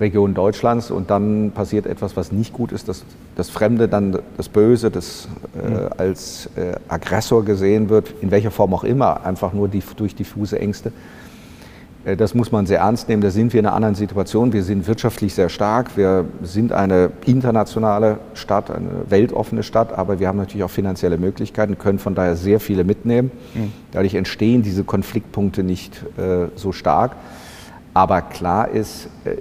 Region 0.00 0.34
Deutschlands 0.34 0.90
und 0.90 1.10
dann 1.10 1.52
passiert 1.52 1.86
etwas, 1.86 2.16
was 2.16 2.30
nicht 2.30 2.52
gut 2.52 2.72
ist, 2.72 2.88
dass 2.88 3.04
das 3.34 3.48
Fremde 3.48 3.88
dann 3.88 4.18
das 4.36 4.48
Böse, 4.48 4.90
das 4.90 5.28
äh, 5.54 5.68
mhm. 5.68 5.88
als 5.96 6.50
äh, 6.56 6.74
Aggressor 6.88 7.44
gesehen 7.44 7.88
wird, 7.88 8.12
in 8.20 8.30
welcher 8.30 8.50
Form 8.50 8.74
auch 8.74 8.84
immer, 8.84 9.24
einfach 9.24 9.52
nur 9.52 9.68
die, 9.68 9.82
durch 9.96 10.14
diffuse 10.14 10.58
Ängste. 10.58 10.92
Äh, 12.06 12.16
das 12.16 12.34
muss 12.34 12.52
man 12.52 12.66
sehr 12.66 12.80
ernst 12.80 13.08
nehmen. 13.08 13.22
Da 13.22 13.30
sind 13.30 13.52
wir 13.52 13.60
in 13.60 13.66
einer 13.66 13.74
anderen 13.74 13.94
Situation. 13.94 14.52
Wir 14.52 14.62
sind 14.62 14.86
wirtschaftlich 14.86 15.34
sehr 15.34 15.48
stark. 15.48 15.96
Wir 15.96 16.24
sind 16.42 16.72
eine 16.72 17.10
internationale 17.26 18.18
Stadt, 18.34 18.70
eine 18.70 18.90
weltoffene 19.08 19.62
Stadt, 19.62 19.92
aber 19.92 20.18
wir 20.20 20.28
haben 20.28 20.38
natürlich 20.38 20.64
auch 20.64 20.70
finanzielle 20.70 21.18
Möglichkeiten, 21.18 21.78
können 21.78 21.98
von 21.98 22.14
daher 22.14 22.36
sehr 22.36 22.60
viele 22.60 22.84
mitnehmen. 22.84 23.30
Mhm. 23.54 23.72
Dadurch 23.92 24.14
entstehen 24.14 24.62
diese 24.62 24.84
Konfliktpunkte 24.84 25.62
nicht 25.62 26.02
äh, 26.16 26.46
so 26.54 26.72
stark. 26.72 27.16
Aber 27.92 28.22
klar 28.22 28.68
ist, 28.68 29.08
äh, 29.24 29.36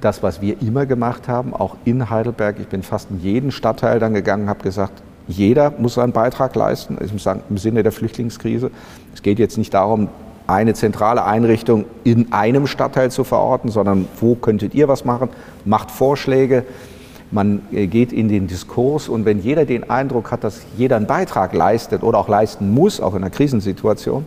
das, 0.00 0.22
was 0.22 0.42
wir 0.42 0.60
immer 0.60 0.84
gemacht 0.84 1.28
haben, 1.28 1.54
auch 1.54 1.76
in 1.84 2.10
Heidelberg. 2.10 2.56
Ich 2.60 2.68
bin 2.68 2.82
fast 2.82 3.10
in 3.10 3.20
jeden 3.20 3.50
Stadtteil 3.50 3.98
dann 3.98 4.12
gegangen, 4.12 4.48
habe 4.48 4.62
gesagt, 4.62 5.02
jeder 5.26 5.72
muss 5.78 5.94
seinen 5.94 6.12
Beitrag 6.12 6.54
leisten, 6.54 6.98
im 6.98 7.56
Sinne 7.58 7.82
der 7.82 7.92
Flüchtlingskrise. 7.92 8.70
Es 9.14 9.22
geht 9.22 9.38
jetzt 9.38 9.58
nicht 9.58 9.74
darum, 9.74 10.08
eine 10.48 10.72
zentrale 10.72 11.24
Einrichtung 11.24 11.84
in 12.04 12.32
einem 12.32 12.66
Stadtteil 12.66 13.10
zu 13.10 13.22
verorten, 13.22 13.70
sondern 13.70 14.08
wo 14.18 14.34
könntet 14.34 14.74
ihr 14.74 14.88
was 14.88 15.04
machen? 15.04 15.28
Macht 15.66 15.90
Vorschläge. 15.90 16.64
Man 17.30 17.60
äh, 17.70 17.86
geht 17.86 18.14
in 18.14 18.28
den 18.30 18.46
Diskurs 18.46 19.10
und 19.10 19.26
wenn 19.26 19.40
jeder 19.40 19.66
den 19.66 19.90
Eindruck 19.90 20.32
hat, 20.32 20.44
dass 20.44 20.62
jeder 20.78 20.96
einen 20.96 21.06
Beitrag 21.06 21.52
leistet 21.52 22.02
oder 22.02 22.18
auch 22.18 22.28
leisten 22.28 22.72
muss, 22.72 22.98
auch 22.98 23.14
in 23.14 23.22
einer 23.22 23.30
Krisensituation, 23.30 24.24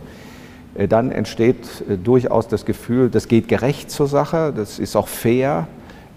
äh, 0.76 0.86
dann 0.86 1.10
entsteht 1.10 1.82
äh, 1.88 1.96
durchaus 1.96 2.46
das 2.46 2.64
Gefühl, 2.64 3.10
das 3.10 3.26
geht 3.26 3.48
gerecht 3.48 3.90
zur 3.90 4.06
Sache, 4.06 4.52
das 4.54 4.78
ist 4.78 4.94
auch 4.94 5.08
fair, 5.08 5.66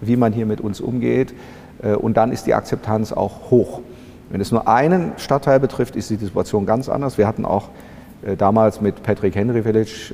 wie 0.00 0.14
man 0.14 0.32
hier 0.32 0.46
mit 0.46 0.60
uns 0.60 0.80
umgeht 0.80 1.34
und 1.98 2.16
dann 2.16 2.32
ist 2.32 2.46
die 2.46 2.54
Akzeptanz 2.54 3.12
auch 3.12 3.50
hoch. 3.50 3.80
Wenn 4.30 4.40
es 4.40 4.50
nur 4.50 4.66
einen 4.66 5.12
Stadtteil 5.16 5.60
betrifft, 5.60 5.94
ist 5.94 6.10
die 6.10 6.16
Situation 6.16 6.64
ganz 6.64 6.88
anders. 6.88 7.18
Wir 7.18 7.26
hatten 7.26 7.44
auch 7.44 7.68
damals 8.38 8.80
mit 8.80 9.02
Patrick 9.02 9.34
Henry 9.34 9.62
Village 9.62 10.12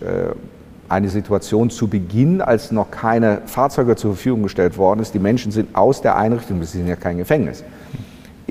eine 0.92 1.08
Situation 1.08 1.70
zu 1.70 1.88
Beginn, 1.88 2.42
als 2.42 2.70
noch 2.70 2.90
keine 2.90 3.40
Fahrzeuge 3.46 3.96
zur 3.96 4.14
Verfügung 4.14 4.42
gestellt 4.42 4.76
worden 4.76 5.00
ist. 5.00 5.14
Die 5.14 5.18
Menschen 5.18 5.50
sind 5.50 5.74
aus 5.74 6.02
der 6.02 6.16
Einrichtung, 6.16 6.60
das 6.60 6.74
ist 6.74 6.86
ja 6.86 6.96
kein 6.96 7.16
Gefängnis, 7.16 7.64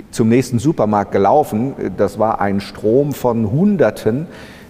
zum 0.10 0.28
nächsten 0.28 0.58
Supermarkt 0.58 1.12
gelaufen. 1.12 1.76
Das 1.98 2.18
war 2.18 2.42
ein 2.42 2.60
Strom 2.60 3.14
von 3.14 3.52
Hunderten, 3.52 4.26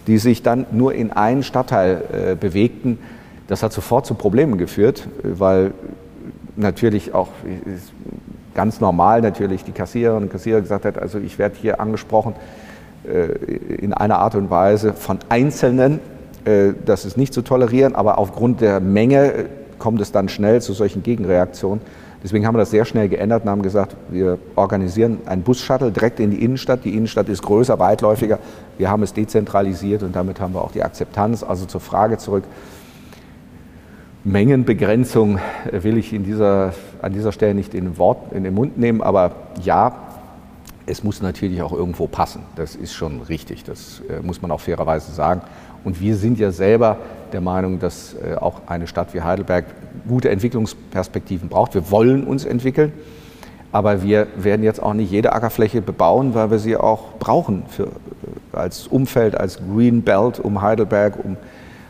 die 0.07 0.17
sich 0.17 0.43
dann 0.43 0.65
nur 0.71 0.93
in 0.93 1.13
einen 1.13 1.43
Stadtteil 1.43 2.01
äh, 2.11 2.35
bewegten. 2.35 2.99
Das 3.47 3.63
hat 3.63 3.71
sofort 3.71 4.05
zu 4.05 4.15
Problemen 4.15 4.57
geführt, 4.57 5.07
weil 5.23 5.71
natürlich 6.57 7.13
auch 7.13 7.29
ganz 8.53 8.81
normal 8.81 9.21
natürlich 9.21 9.63
die 9.63 9.71
Kassiererin 9.71 10.23
und 10.23 10.31
Kassierer 10.31 10.59
gesagt 10.59 10.83
hat, 10.83 10.97
also 10.97 11.19
ich 11.19 11.39
werde 11.39 11.55
hier 11.57 11.79
angesprochen 11.79 12.33
äh, 12.33 12.70
in 13.03 13.93
einer 13.93 14.19
Art 14.19 14.35
und 14.35 14.49
Weise 14.49 14.93
von 14.93 15.19
Einzelnen, 15.29 15.99
äh, 16.45 16.73
das 16.85 17.05
ist 17.05 17.17
nicht 17.17 17.33
zu 17.33 17.41
tolerieren, 17.41 17.95
aber 17.95 18.17
aufgrund 18.17 18.61
der 18.61 18.79
Menge 18.79 19.33
äh, 19.33 19.45
kommt 19.77 20.01
es 20.01 20.11
dann 20.11 20.29
schnell 20.29 20.61
zu 20.61 20.73
solchen 20.73 21.03
Gegenreaktionen. 21.03 21.81
Deswegen 22.23 22.45
haben 22.45 22.53
wir 22.53 22.59
das 22.59 22.69
sehr 22.69 22.85
schnell 22.85 23.09
geändert 23.09 23.43
und 23.43 23.49
haben 23.49 23.63
gesagt, 23.63 23.95
wir 24.09 24.37
organisieren 24.55 25.19
einen 25.25 25.41
Bus-Shuttle 25.41 25.91
direkt 25.91 26.19
in 26.19 26.29
die 26.29 26.43
Innenstadt. 26.43 26.85
Die 26.85 26.95
Innenstadt 26.95 27.29
ist 27.29 27.41
größer, 27.41 27.79
weitläufiger. 27.79 28.37
Wir 28.77 28.91
haben 28.91 29.01
es 29.01 29.13
dezentralisiert 29.13 30.03
und 30.03 30.15
damit 30.15 30.39
haben 30.39 30.53
wir 30.53 30.61
auch 30.61 30.71
die 30.71 30.83
Akzeptanz. 30.83 31.41
Also 31.43 31.65
zur 31.65 31.81
Frage 31.81 32.17
zurück. 32.17 32.43
Mengenbegrenzung 34.23 35.39
äh, 35.71 35.83
will 35.83 35.97
ich 35.97 36.13
in 36.13 36.23
dieser, 36.23 36.73
an 37.01 37.13
dieser 37.13 37.31
Stelle 37.31 37.55
nicht 37.55 37.73
in 37.73 37.97
Wort, 37.97 38.33
in 38.33 38.43
den 38.43 38.53
Mund 38.53 38.77
nehmen, 38.77 39.01
aber 39.01 39.31
ja, 39.63 39.93
es 40.85 41.03
muss 41.03 41.21
natürlich 41.21 41.61
auch 41.61 41.73
irgendwo 41.73 42.07
passen. 42.07 42.41
Das 42.55 42.75
ist 42.75 42.93
schon 42.93 43.21
richtig, 43.21 43.63
das 43.63 44.01
muss 44.23 44.41
man 44.41 44.51
auch 44.51 44.59
fairerweise 44.59 45.11
sagen. 45.11 45.41
Und 45.83 45.99
wir 45.99 46.15
sind 46.15 46.39
ja 46.39 46.51
selber 46.51 46.97
der 47.31 47.41
Meinung, 47.41 47.79
dass 47.79 48.13
äh, 48.13 48.35
auch 48.35 48.61
eine 48.67 48.87
Stadt 48.87 49.13
wie 49.13 49.21
Heidelberg 49.21 49.65
gute 50.07 50.29
Entwicklungsperspektiven 50.29 51.49
braucht. 51.49 51.73
Wir 51.73 51.89
wollen 51.89 52.25
uns 52.25 52.45
entwickeln, 52.45 52.91
aber 53.71 54.03
wir 54.03 54.27
werden 54.35 54.63
jetzt 54.63 54.81
auch 54.81 54.93
nicht 54.93 55.11
jede 55.11 55.33
Ackerfläche 55.33 55.81
bebauen, 55.81 56.35
weil 56.35 56.51
wir 56.51 56.59
sie 56.59 56.77
auch 56.77 57.17
brauchen 57.19 57.63
für, 57.67 57.83
äh, 57.83 57.87
als 58.53 58.87
Umfeld, 58.87 59.35
als 59.35 59.59
Green 59.73 60.01
Belt 60.03 60.39
um 60.39 60.61
Heidelberg, 60.61 61.23
um 61.23 61.37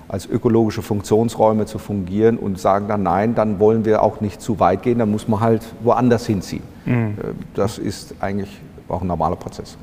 als 0.07 0.25
ökologische 0.25 0.81
Funktionsräume 0.81 1.65
zu 1.65 1.79
fungieren 1.79 2.37
und 2.37 2.59
sagen 2.59 2.89
dann, 2.89 3.03
nein, 3.03 3.33
dann 3.33 3.59
wollen 3.59 3.85
wir 3.85 4.03
auch 4.03 4.19
nicht 4.19 4.41
zu 4.41 4.59
weit 4.59 4.83
gehen, 4.83 4.99
dann 4.99 5.09
muss 5.09 5.29
man 5.29 5.39
halt 5.39 5.63
woanders 5.83 6.25
hinziehen. 6.25 6.63
Mhm. 6.85 6.93
Äh, 6.93 7.33
das 7.55 7.77
ist 7.77 8.15
eigentlich 8.21 8.59
auch 8.91 9.01
ein 9.01 9.07
normaler 9.07 9.35
Prozess. 9.35 9.77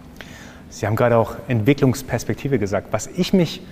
Sie 0.70 0.86
haben 0.86 0.96
gerade 0.96 1.16
auch 1.16 1.36
Entwicklungsperspektive 1.48 2.58
gesagt. 2.58 2.88
Was 2.90 3.06
ich 3.06 3.32
mich 3.32 3.62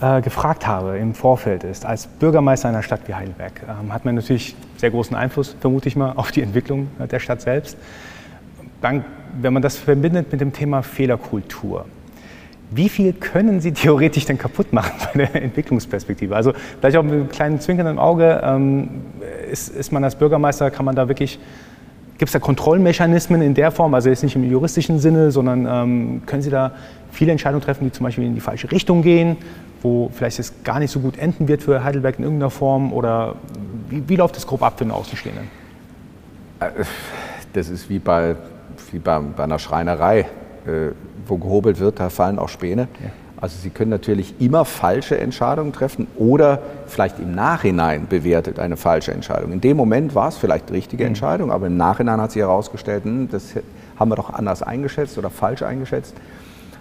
äh, 0.00 0.20
gefragt 0.20 0.66
habe 0.66 0.98
im 0.98 1.14
Vorfeld 1.14 1.64
ist, 1.64 1.86
als 1.86 2.06
Bürgermeister 2.06 2.68
einer 2.68 2.82
Stadt 2.82 3.00
wie 3.06 3.14
Heidelberg, 3.14 3.62
ähm, 3.68 3.92
hat 3.92 4.04
man 4.04 4.14
natürlich 4.14 4.54
sehr 4.76 4.90
großen 4.90 5.16
Einfluss, 5.16 5.56
vermute 5.60 5.88
ich 5.88 5.96
mal, 5.96 6.12
auf 6.12 6.32
die 6.32 6.42
Entwicklung 6.42 6.88
der 7.10 7.18
Stadt 7.20 7.40
selbst. 7.42 7.76
Dann, 8.80 9.04
wenn 9.40 9.52
man 9.52 9.62
das 9.62 9.76
verbindet 9.76 10.32
mit 10.32 10.40
dem 10.40 10.52
Thema 10.52 10.82
Fehlerkultur, 10.82 11.86
wie 12.70 12.88
viel 12.88 13.12
können 13.12 13.60
Sie 13.60 13.72
theoretisch 13.72 14.26
denn 14.26 14.38
kaputt 14.38 14.72
machen 14.72 14.92
bei 15.12 15.26
der 15.26 15.42
Entwicklungsperspektive? 15.42 16.34
Also 16.36 16.52
vielleicht 16.78 16.96
auch 16.96 17.02
mit 17.02 17.12
einem 17.12 17.28
kleinen 17.28 17.60
Zwinkern 17.60 17.86
im 17.88 17.98
Auge, 17.98 18.40
ähm, 18.44 19.02
ist, 19.50 19.68
ist 19.68 19.92
man 19.92 20.04
als 20.04 20.14
Bürgermeister, 20.14 20.70
kann 20.70 20.84
man 20.84 20.94
da 20.94 21.08
wirklich 21.08 21.40
Gibt 22.20 22.28
es 22.28 22.32
da 22.34 22.38
Kontrollmechanismen 22.38 23.40
in 23.40 23.54
der 23.54 23.70
Form, 23.70 23.94
also 23.94 24.10
jetzt 24.10 24.22
nicht 24.22 24.36
im 24.36 24.44
juristischen 24.44 24.98
Sinne, 24.98 25.30
sondern 25.30 25.66
ähm, 25.66 26.22
können 26.26 26.42
Sie 26.42 26.50
da 26.50 26.72
viele 27.10 27.32
Entscheidungen 27.32 27.64
treffen, 27.64 27.84
die 27.84 27.92
zum 27.92 28.04
Beispiel 28.04 28.24
in 28.24 28.34
die 28.34 28.42
falsche 28.42 28.70
Richtung 28.70 29.00
gehen, 29.00 29.38
wo 29.80 30.10
vielleicht 30.12 30.38
es 30.38 30.62
gar 30.62 30.80
nicht 30.80 30.90
so 30.90 31.00
gut 31.00 31.16
enden 31.16 31.48
wird 31.48 31.62
für 31.62 31.82
Heidelberg 31.82 32.18
in 32.18 32.24
irgendeiner 32.24 32.50
Form? 32.50 32.92
Oder 32.92 33.36
wie, 33.88 34.06
wie 34.06 34.16
läuft 34.16 34.36
das 34.36 34.46
grob 34.46 34.62
ab 34.62 34.74
für 34.76 34.84
den 34.84 34.90
Außenstehenden? 34.90 35.48
Das 37.54 37.70
ist 37.70 37.88
wie 37.88 37.98
bei, 37.98 38.36
wie 38.92 38.98
bei, 38.98 39.18
bei 39.18 39.44
einer 39.44 39.58
Schreinerei, 39.58 40.18
äh, 40.18 40.90
wo 41.26 41.38
gehobelt 41.38 41.80
wird, 41.80 42.00
da 42.00 42.10
fallen 42.10 42.38
auch 42.38 42.50
Späne. 42.50 42.88
Ja. 43.02 43.08
Also 43.40 43.56
Sie 43.58 43.70
können 43.70 43.90
natürlich 43.90 44.34
immer 44.38 44.64
falsche 44.64 45.18
Entscheidungen 45.18 45.72
treffen 45.72 46.06
oder 46.16 46.60
vielleicht 46.86 47.18
im 47.18 47.34
Nachhinein 47.34 48.06
bewertet 48.06 48.58
eine 48.58 48.76
falsche 48.76 49.12
Entscheidung. 49.12 49.52
In 49.52 49.62
dem 49.62 49.76
Moment 49.76 50.14
war 50.14 50.28
es 50.28 50.36
vielleicht 50.36 50.68
die 50.68 50.74
richtige 50.74 51.04
mhm. 51.04 51.08
Entscheidung, 51.08 51.50
aber 51.50 51.66
im 51.66 51.76
Nachhinein 51.76 52.20
hat 52.20 52.32
sich 52.32 52.42
herausgestellt, 52.42 53.04
hm, 53.04 53.30
das 53.30 53.54
haben 53.98 54.10
wir 54.10 54.16
doch 54.16 54.30
anders 54.30 54.62
eingeschätzt 54.62 55.16
oder 55.16 55.30
falsch 55.30 55.62
eingeschätzt. 55.62 56.14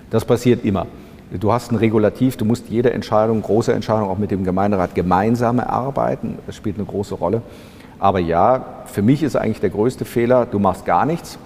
Das 0.09 0.25
passiert 0.25 0.65
immer. 0.65 0.87
Du 1.31 1.53
hast 1.53 1.71
ein 1.71 1.75
Regulativ, 1.75 2.37
du 2.37 2.45
musst 2.45 2.69
jede 2.69 2.91
Entscheidung, 2.91 3.41
große 3.41 3.71
Entscheidung 3.71 4.09
auch 4.09 4.17
mit 4.17 4.31
dem 4.31 4.43
Gemeinderat 4.43 4.95
gemeinsam 4.95 5.59
erarbeiten. 5.59 6.39
Das 6.47 6.55
spielt 6.55 6.77
eine 6.77 6.85
große 6.85 7.13
Rolle. 7.13 7.43
Aber 7.99 8.19
ja, 8.19 8.65
für 8.85 9.03
mich 9.03 9.21
ist 9.21 9.35
eigentlich 9.35 9.59
der 9.59 9.69
größte 9.69 10.05
Fehler, 10.05 10.47
du 10.47 10.57
machst 10.57 10.85
gar 10.85 11.05
nichts, 11.05 11.37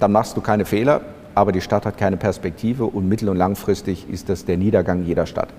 dann 0.00 0.10
machst 0.10 0.36
du 0.36 0.40
keine 0.40 0.64
Fehler, 0.64 1.02
aber 1.38 1.52
die 1.52 1.60
Stadt 1.60 1.86
hat 1.86 1.96
keine 1.96 2.16
Perspektive 2.16 2.84
und 2.84 3.08
mittel- 3.08 3.28
und 3.28 3.36
langfristig 3.36 4.10
ist 4.10 4.28
das 4.28 4.44
der 4.44 4.56
Niedergang 4.56 5.04
jeder 5.04 5.24
Stadt. 5.24 5.50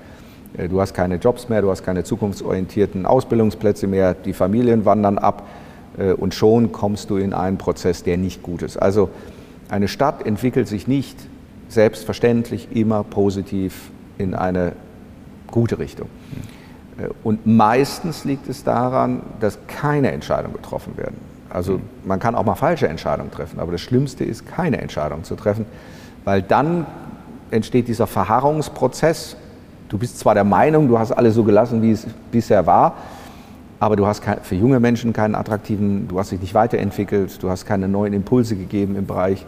Äh, 0.57 0.67
du 0.67 0.81
hast 0.81 0.93
keine 0.93 1.15
Jobs 1.15 1.47
mehr, 1.47 1.61
du 1.61 1.71
hast 1.71 1.85
keine 1.85 2.03
zukunftsorientierten 2.03 3.05
Ausbildungsplätze 3.05 3.87
mehr, 3.87 4.13
die 4.13 4.33
Familien 4.33 4.83
wandern 4.83 5.17
ab 5.17 5.47
äh, 5.97 6.11
und 6.11 6.33
schon 6.33 6.73
kommst 6.73 7.09
du 7.09 7.15
in 7.15 7.31
einen 7.33 7.57
Prozess, 7.57 8.03
der 8.03 8.17
nicht 8.17 8.43
gut 8.43 8.61
ist. 8.61 8.75
Also 8.75 9.09
eine 9.69 9.87
Stadt 9.87 10.25
entwickelt 10.25 10.67
sich 10.67 10.85
nicht 10.89 11.17
selbstverständlich 11.69 12.67
immer 12.75 13.05
positiv 13.05 13.89
in 14.17 14.33
eine 14.33 14.73
gute 15.49 15.79
Richtung. 15.79 16.09
Äh, 16.97 17.07
und 17.23 17.47
meistens 17.47 18.25
liegt 18.25 18.49
es 18.49 18.65
daran, 18.65 19.21
dass 19.39 19.57
keine 19.67 20.11
Entscheidungen 20.11 20.55
getroffen 20.55 20.97
werden. 20.97 21.28
Also 21.49 21.79
man 22.05 22.19
kann 22.19 22.35
auch 22.35 22.45
mal 22.45 22.55
falsche 22.55 22.87
Entscheidungen 22.87 23.31
treffen, 23.31 23.59
aber 23.59 23.71
das 23.71 23.81
Schlimmste 23.81 24.23
ist, 24.23 24.45
keine 24.47 24.81
Entscheidung 24.81 25.23
zu 25.23 25.35
treffen, 25.35 25.65
weil 26.25 26.41
dann 26.41 26.85
entsteht 27.51 27.87
dieser 27.87 28.07
Verharrungsprozess. 28.07 29.35
Du 29.89 29.97
bist 29.97 30.19
zwar 30.19 30.35
der 30.35 30.43
Meinung, 30.43 30.87
du 30.87 30.99
hast 30.99 31.11
alles 31.11 31.33
so 31.33 31.43
gelassen, 31.43 31.81
wie 31.81 31.91
es 31.91 32.05
bisher 32.31 32.67
war, 32.67 32.93
aber 33.79 33.95
du 33.95 34.05
hast 34.05 34.23
für 34.43 34.55
junge 34.55 34.79
Menschen 34.79 35.13
keinen 35.13 35.35
attraktiven, 35.35 36.07
du 36.07 36.19
hast 36.19 36.31
dich 36.31 36.41
nicht 36.41 36.53
weiterentwickelt, 36.53 37.41
du 37.41 37.49
hast 37.49 37.65
keine 37.65 37.87
neuen 37.87 38.13
Impulse 38.13 38.55
gegeben 38.55 38.95
im 38.95 39.07
Bereich 39.07 39.45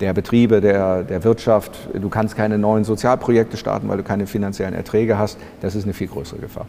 der 0.00 0.12
Betriebe, 0.12 0.60
der, 0.60 1.04
der 1.04 1.24
Wirtschaft. 1.24 1.70
Du 1.94 2.08
kannst 2.08 2.36
keine 2.36 2.58
neuen 2.58 2.84
Sozialprojekte 2.84 3.56
starten, 3.56 3.88
weil 3.88 3.96
du 3.96 4.02
keine 4.02 4.26
finanziellen 4.26 4.74
Erträge 4.74 5.18
hast. 5.18 5.38
Das 5.60 5.74
ist 5.74 5.84
eine 5.84 5.92
viel 5.92 6.08
größere 6.08 6.40
Gefahr. 6.40 6.66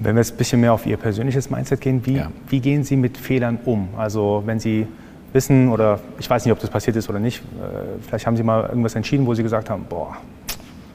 Wenn 0.00 0.16
wir 0.16 0.20
jetzt 0.20 0.32
ein 0.32 0.38
bisschen 0.38 0.60
mehr 0.60 0.72
auf 0.72 0.86
Ihr 0.86 0.96
persönliches 0.96 1.50
Mindset 1.50 1.80
gehen, 1.82 2.04
wie, 2.06 2.16
ja. 2.16 2.30
wie 2.48 2.60
gehen 2.60 2.84
Sie 2.84 2.96
mit 2.96 3.18
Fehlern 3.18 3.58
um? 3.66 3.88
Also 3.96 4.42
wenn 4.46 4.58
Sie 4.58 4.86
wissen 5.34 5.68
oder 5.68 6.00
ich 6.18 6.28
weiß 6.28 6.44
nicht, 6.44 6.52
ob 6.52 6.58
das 6.58 6.70
passiert 6.70 6.96
ist 6.96 7.08
oder 7.10 7.18
nicht, 7.18 7.40
äh, 7.40 8.00
vielleicht 8.00 8.26
haben 8.26 8.36
Sie 8.36 8.42
mal 8.42 8.66
irgendwas 8.66 8.94
entschieden, 8.94 9.26
wo 9.26 9.34
Sie 9.34 9.42
gesagt 9.42 9.68
haben, 9.68 9.84
boah, 9.88 10.16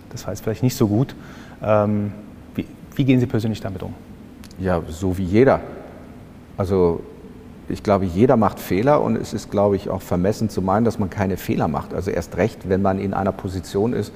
das 0.10 0.26
war 0.26 0.34
jetzt 0.34 0.44
vielleicht 0.44 0.64
nicht 0.64 0.76
so 0.76 0.88
gut. 0.88 1.16
Ähm, 1.64 2.12
wie, 2.56 2.66
wie 2.96 3.06
gehen 3.06 3.20
Sie 3.20 3.28
persönlich 3.28 3.62
damit 3.62 3.84
um? 3.84 3.94
Ja, 4.60 4.82
so 4.90 5.18
wie 5.18 5.24
jeder. 5.24 5.62
Also 6.58 7.02
ich 7.70 7.84
glaube, 7.84 8.06
jeder 8.06 8.38
macht 8.38 8.60
Fehler 8.60 9.02
und 9.02 9.18
es 9.18 9.34
ist, 9.34 9.52
glaube 9.52 9.76
ich, 9.76 9.90
auch 9.90 10.02
vermessen 10.02 10.50
zu 10.50 10.62
meinen, 10.62 10.84
dass 10.84 10.98
man 10.98 11.12
keine 11.12 11.38
Fehler 11.38 11.68
macht. 11.68 11.94
Also 11.94 12.10
erst 12.10 12.38
recht, 12.38 12.70
wenn 12.70 12.82
man 12.82 13.00
in 13.00 13.14
einer 13.14 13.32
Position 13.32 13.94
ist, 13.94 14.12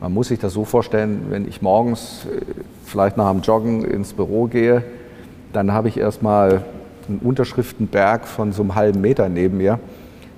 man 0.00 0.12
muss 0.12 0.28
sich 0.28 0.38
das 0.38 0.52
so 0.52 0.64
vorstellen, 0.64 1.26
wenn 1.30 1.48
ich 1.48 1.62
morgens 1.62 2.26
äh, 2.26 2.40
vielleicht 2.84 3.16
nach 3.16 3.30
dem 3.30 3.40
Joggen 3.40 3.84
ins 3.84 4.12
Büro 4.12 4.46
gehe, 4.46 4.82
dann 5.52 5.72
habe 5.72 5.88
ich 5.88 5.98
erstmal 5.98 6.62
einen 7.08 7.18
Unterschriftenberg 7.18 8.26
von 8.26 8.52
so 8.52 8.62
einem 8.62 8.74
halben 8.74 9.00
Meter 9.00 9.28
neben 9.28 9.58
mir. 9.58 9.78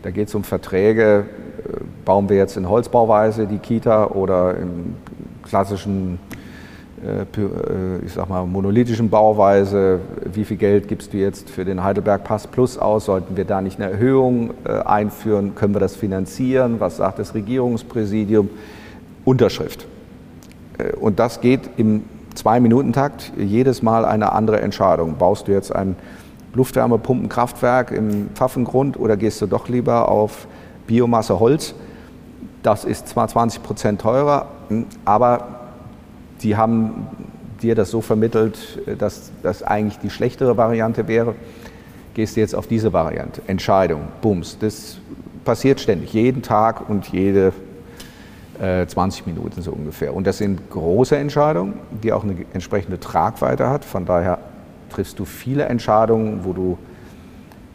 Da 0.02 0.10
geht 0.10 0.28
es 0.28 0.34
um 0.34 0.44
Verträge, 0.44 1.25
äh, 1.64 1.80
bauen 2.04 2.28
wir 2.28 2.36
jetzt 2.36 2.56
in 2.56 2.68
Holzbauweise 2.68 3.46
die 3.46 3.58
Kita 3.58 4.08
oder 4.08 4.56
im 4.56 4.94
klassischen, 5.42 6.18
äh, 7.04 8.04
ich 8.04 8.12
sag 8.12 8.28
mal, 8.28 8.44
monolithischen 8.46 9.08
Bauweise, 9.10 10.00
wie 10.32 10.44
viel 10.44 10.58
Geld 10.58 10.86
gibst 10.86 11.12
du 11.12 11.16
jetzt 11.16 11.50
für 11.50 11.64
den 11.64 11.82
Heidelberg 11.82 12.25
Pass 12.25 12.46
Plus 12.46 12.78
aus? 12.78 13.06
Sollten 13.06 13.36
wir 13.36 13.44
da 13.44 13.60
nicht 13.60 13.80
eine 13.80 13.90
Erhöhung 13.90 14.54
einführen? 14.64 15.54
Können 15.54 15.75
wir 15.75 15.80
das 15.80 15.96
finanzieren? 15.96 16.76
Was 16.78 16.98
sagt 16.98 17.18
das 17.18 17.34
Regierungspräsidium? 17.34 18.50
Unterschrift. 19.26 19.87
Äh, 20.78 20.92
und 20.92 21.18
das 21.18 21.42
geht 21.42 21.68
im 21.76 22.04
Zwei-Minuten-Takt 22.35 23.33
jedes 23.37 23.83
Mal 23.83 24.04
eine 24.04 24.33
andere 24.33 24.61
Entscheidung. 24.61 25.16
Baust 25.16 25.49
du 25.49 25.52
jetzt 25.52 25.75
ein 25.75 25.97
Luftwärmepumpenkraftwerk 26.54 27.90
im 27.90 28.28
Pfaffengrund 28.35 28.99
oder 28.99 29.16
gehst 29.16 29.42
du 29.42 29.47
doch 29.47 29.68
lieber 29.68 30.09
auf 30.11 30.47
Biomasse 30.87 31.40
Holz? 31.40 31.75
Das 32.62 32.85
ist 32.85 33.09
zwar 33.09 33.28
20 33.28 33.62
Prozent 33.62 34.00
teurer, 34.00 34.49
aber 35.04 35.61
die 36.42 36.56
haben 36.56 37.06
dir 37.62 37.75
das 37.75 37.90
so 37.90 38.00
vermittelt, 38.00 38.83
dass 38.99 39.33
das 39.42 39.62
eigentlich 39.62 39.99
die 39.99 40.11
schlechtere 40.11 40.56
Variante 40.56 41.09
wäre. 41.09 41.35
Gehst 42.14 42.37
du 42.37 42.40
jetzt 42.40 42.54
auf 42.54 42.66
diese 42.66 42.92
Variante? 42.92 43.42
Entscheidung, 43.47 44.02
Bums. 44.21 44.59
Das 44.59 44.99
passiert 45.45 45.80
ständig, 45.80 46.12
jeden 46.12 46.42
Tag 46.42 46.88
und 46.88 47.09
jede 47.09 47.49
äh, 47.49 47.52
20 48.58 49.26
Minuten 49.26 49.62
so 49.62 49.72
ungefähr. 49.72 50.14
Und 50.14 50.26
das 50.26 50.38
sind 50.38 50.70
große 50.70 51.16
Entscheidungen, 51.16 51.75
die 52.02 52.12
auch 52.12 52.25
eine 52.25 52.36
entsprechende 52.52 52.98
Tragweite 52.98 53.68
hat. 53.68 53.84
Von 53.84 54.06
daher 54.06 54.38
triffst 54.90 55.18
du 55.18 55.25
viele 55.25 55.64
Entscheidungen, 55.64 56.44
wo 56.44 56.52
du 56.52 56.78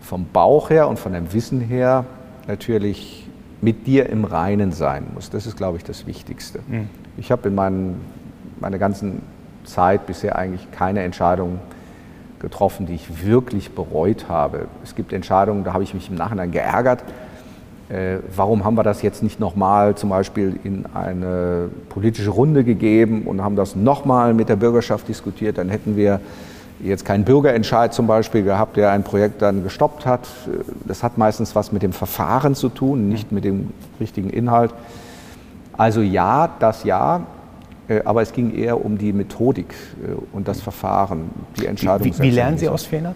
vom 0.01 0.25
Bauch 0.31 0.69
her 0.69 0.87
und 0.87 0.97
von 0.97 1.13
deinem 1.13 1.31
Wissen 1.33 1.61
her 1.61 2.05
natürlich 2.47 3.29
mit 3.61 3.85
dir 3.85 4.09
im 4.09 4.25
Reinen 4.25 4.71
sein 4.71 5.05
musst. 5.13 5.33
Das 5.33 5.45
ist, 5.45 5.55
glaube 5.55 5.77
ich, 5.77 5.83
das 5.83 6.07
Wichtigste. 6.07 6.59
Mhm. 6.67 6.89
Ich 7.17 7.31
habe 7.31 7.47
in 7.49 7.55
meinen, 7.55 8.01
meiner 8.59 8.79
ganzen 8.79 9.21
Zeit 9.63 10.07
bisher 10.07 10.35
eigentlich 10.35 10.71
keine 10.71 11.03
Entscheidung 11.03 11.59
getroffen, 12.39 12.87
die 12.87 12.95
ich 12.95 13.23
wirklich 13.23 13.71
bereut 13.71 14.27
habe. 14.27 14.65
Es 14.83 14.95
gibt 14.95 15.13
Entscheidungen, 15.13 15.63
da 15.63 15.73
habe 15.73 15.83
ich 15.83 15.93
mich 15.93 16.09
im 16.09 16.15
Nachhinein 16.15 16.51
geärgert. 16.51 17.03
Äh, 17.91 18.19
warum 18.33 18.63
haben 18.63 18.75
wir 18.75 18.83
das 18.83 19.01
jetzt 19.01 19.21
nicht 19.21 19.39
nochmal 19.39 19.95
zum 19.95 20.09
Beispiel 20.09 20.57
in 20.63 20.85
eine 20.93 21.69
politische 21.89 22.29
Runde 22.29 22.63
gegeben 22.63 23.23
und 23.23 23.43
haben 23.43 23.57
das 23.57 23.75
nochmal 23.75 24.33
mit 24.33 24.47
der 24.47 24.55
Bürgerschaft 24.55 25.09
diskutiert? 25.09 25.57
Dann 25.57 25.67
hätten 25.67 25.97
wir 25.97 26.21
jetzt 26.81 27.03
keinen 27.03 27.25
Bürgerentscheid 27.25 27.93
zum 27.93 28.07
Beispiel 28.07 28.43
gehabt, 28.43 28.77
der 28.77 28.91
ein 28.91 29.03
Projekt 29.03 29.41
dann 29.41 29.63
gestoppt 29.63 30.05
hat. 30.05 30.21
Das 30.85 31.03
hat 31.03 31.17
meistens 31.17 31.53
was 31.53 31.73
mit 31.73 31.83
dem 31.83 31.91
Verfahren 31.91 32.55
zu 32.55 32.69
tun, 32.69 33.09
nicht 33.09 33.33
mit 33.33 33.43
dem 33.43 33.71
richtigen 33.99 34.29
Inhalt. 34.29 34.73
Also 35.73 36.01
ja, 36.01 36.49
das 36.59 36.85
ja, 36.85 37.21
äh, 37.89 38.01
aber 38.05 38.21
es 38.21 38.31
ging 38.31 38.55
eher 38.55 38.83
um 38.83 38.97
die 38.97 39.11
Methodik 39.11 39.73
äh, 40.01 40.13
und 40.31 40.47
das 40.47 40.61
Verfahren, 40.61 41.29
die 41.59 41.65
Entscheidung. 41.65 42.05
Wie, 42.05 42.17
wie, 42.17 42.23
wie 42.23 42.29
lernen 42.29 42.57
Sie 42.57 42.69
aus 42.69 42.85
Fehlern? 42.85 43.15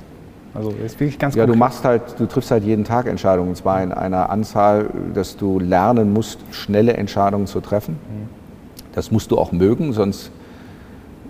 Also 0.55 0.71
ist 0.83 0.99
wirklich 0.99 1.19
ganz 1.19 1.35
Ja, 1.35 1.43
konkret. 1.43 1.55
du 1.55 1.59
machst 1.59 1.83
halt, 1.83 2.01
du 2.17 2.25
triffst 2.25 2.49
halt 2.49 2.63
jeden 2.63 2.85
Tag 2.85 3.07
Entscheidungen, 3.07 3.49
und 3.49 3.55
zwar 3.55 3.83
in 3.83 3.91
einer 3.91 4.29
Anzahl, 4.29 4.89
dass 5.13 5.35
du 5.35 5.59
lernen 5.59 6.13
musst, 6.13 6.39
schnelle 6.51 6.93
Entscheidungen 6.93 7.45
zu 7.47 7.59
treffen. 7.59 7.93
Mhm. 7.93 8.29
Das 8.93 9.11
musst 9.11 9.31
du 9.31 9.37
auch 9.37 9.51
mögen, 9.51 9.91
sonst 9.91 10.31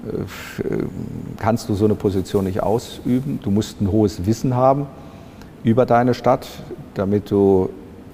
äh, 0.05 0.73
kannst 1.39 1.67
du 1.69 1.73
so 1.73 1.85
eine 1.85 1.95
Position 1.95 2.45
nicht 2.45 2.61
ausüben. 2.61 3.39
Du 3.41 3.49
musst 3.49 3.81
ein 3.81 3.91
hohes 3.91 4.25
Wissen 4.27 4.55
haben 4.55 4.85
über 5.63 5.87
deine 5.87 6.13
Stadt, 6.13 6.47
damit 6.93 7.31
du 7.31 7.69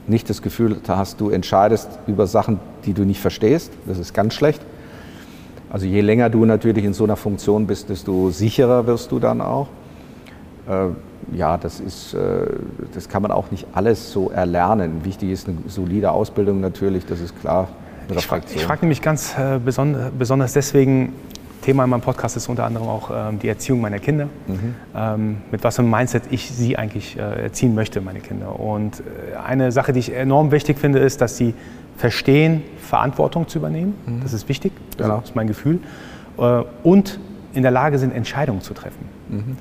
nicht 0.07 0.29
das 0.29 0.41
Gefühl 0.41 0.77
hast, 0.87 1.19
du 1.19 1.29
entscheidest 1.29 1.89
über 2.07 2.25
Sachen, 2.27 2.59
die 2.85 2.93
du 2.93 3.03
nicht 3.03 3.19
verstehst. 3.19 3.71
Das 3.85 3.99
ist 3.99 4.13
ganz 4.13 4.33
schlecht. 4.33 4.61
Also 5.69 5.85
je 5.85 6.01
länger 6.01 6.29
du 6.29 6.45
natürlich 6.45 6.83
in 6.85 6.93
so 6.93 7.03
einer 7.03 7.15
Funktion 7.17 7.67
bist, 7.67 7.89
desto 7.89 8.29
sicherer 8.29 8.87
wirst 8.87 9.11
du 9.11 9.19
dann 9.19 9.41
auch. 9.41 9.67
Äh, 10.67 11.35
ja, 11.35 11.57
das 11.57 11.79
ist, 11.79 12.13
äh, 12.13 12.47
das 12.93 13.07
kann 13.07 13.21
man 13.21 13.31
auch 13.31 13.51
nicht 13.51 13.67
alles 13.73 14.11
so 14.11 14.31
erlernen. 14.31 15.05
Wichtig 15.05 15.31
ist 15.31 15.47
eine 15.47 15.57
solide 15.67 16.11
Ausbildung 16.11 16.59
natürlich, 16.59 17.05
das 17.05 17.19
ist 17.19 17.39
klar. 17.39 17.67
Ich 18.15 18.25
frage 18.25 18.45
frag 18.47 18.81
nämlich 18.81 19.01
ganz 19.01 19.35
äh, 19.37 19.59
besonders 19.59 20.53
deswegen, 20.53 21.13
Thema 21.61 21.83
in 21.83 21.89
meinem 21.91 22.01
Podcast 22.01 22.35
ist 22.35 22.49
unter 22.49 22.65
anderem 22.65 22.87
auch 22.87 23.11
ähm, 23.13 23.39
die 23.39 23.47
Erziehung 23.47 23.81
meiner 23.81 23.99
Kinder. 23.99 24.25
Mhm. 24.47 24.75
Ähm, 24.95 25.37
mit 25.51 25.63
was 25.63 25.75
für 25.75 25.83
einem 25.83 25.91
Mindset 25.91 26.23
ich 26.31 26.49
sie 26.51 26.77
eigentlich 26.77 27.17
äh, 27.17 27.43
erziehen 27.43 27.75
möchte, 27.75 28.01
meine 28.01 28.19
Kinder. 28.19 28.59
Und 28.59 29.01
äh, 29.01 29.37
eine 29.37 29.71
Sache, 29.71 29.93
die 29.93 29.99
ich 29.99 30.13
enorm 30.13 30.51
wichtig 30.51 30.79
finde, 30.79 30.99
ist, 30.99 31.21
dass 31.21 31.37
sie 31.37 31.53
verstehen, 31.97 32.63
Verantwortung 32.79 33.47
zu 33.47 33.59
übernehmen. 33.59 33.93
Mhm. 34.05 34.21
Das 34.23 34.33
ist 34.33 34.49
wichtig, 34.49 34.73
das 34.97 35.07
genau. 35.07 35.21
ist 35.23 35.35
mein 35.35 35.47
Gefühl. 35.47 35.79
Äh, 36.37 36.63
und 36.83 37.19
in 37.53 37.61
der 37.61 37.71
Lage 37.71 37.99
sind, 37.99 38.13
Entscheidungen 38.13 38.61
zu 38.61 38.73
treffen. 38.73 39.05
Mhm. 39.29 39.57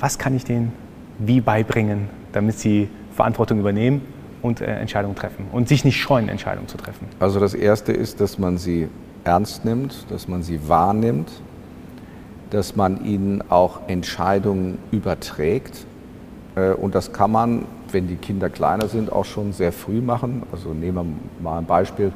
Was 0.00 0.18
kann 0.18 0.34
ich 0.36 0.44
denen 0.44 0.72
wie 1.18 1.40
beibringen, 1.40 2.08
damit 2.32 2.58
sie 2.58 2.88
Verantwortung 3.14 3.58
übernehmen 3.58 4.02
und 4.42 4.60
äh, 4.60 4.66
Entscheidungen 4.66 5.16
treffen 5.16 5.46
und 5.50 5.68
sich 5.68 5.84
nicht 5.84 5.96
scheuen, 5.96 6.28
Entscheidungen 6.28 6.68
zu 6.68 6.76
treffen? 6.76 7.08
Also 7.18 7.40
das 7.40 7.54
Erste 7.54 7.92
ist, 7.92 8.20
dass 8.20 8.38
man 8.38 8.58
sie 8.58 8.88
ernst 9.24 9.64
nimmt, 9.64 10.06
dass 10.10 10.28
man 10.28 10.42
sie 10.42 10.68
wahrnimmt, 10.68 11.30
dass 12.50 12.76
man 12.76 13.04
ihnen 13.04 13.42
auch 13.50 13.80
Entscheidungen 13.88 14.78
überträgt. 14.92 15.84
Äh, 16.54 16.70
und 16.70 16.94
das 16.94 17.12
kann 17.12 17.32
man, 17.32 17.64
wenn 17.90 18.06
die 18.06 18.16
Kinder 18.16 18.50
kleiner 18.50 18.86
sind, 18.86 19.10
auch 19.10 19.24
schon 19.24 19.52
sehr 19.52 19.72
früh 19.72 20.00
machen. 20.00 20.44
Also 20.52 20.72
nehmen 20.72 21.18
wir 21.40 21.42
mal 21.42 21.58
ein 21.58 21.66
Beispiel. 21.66 22.12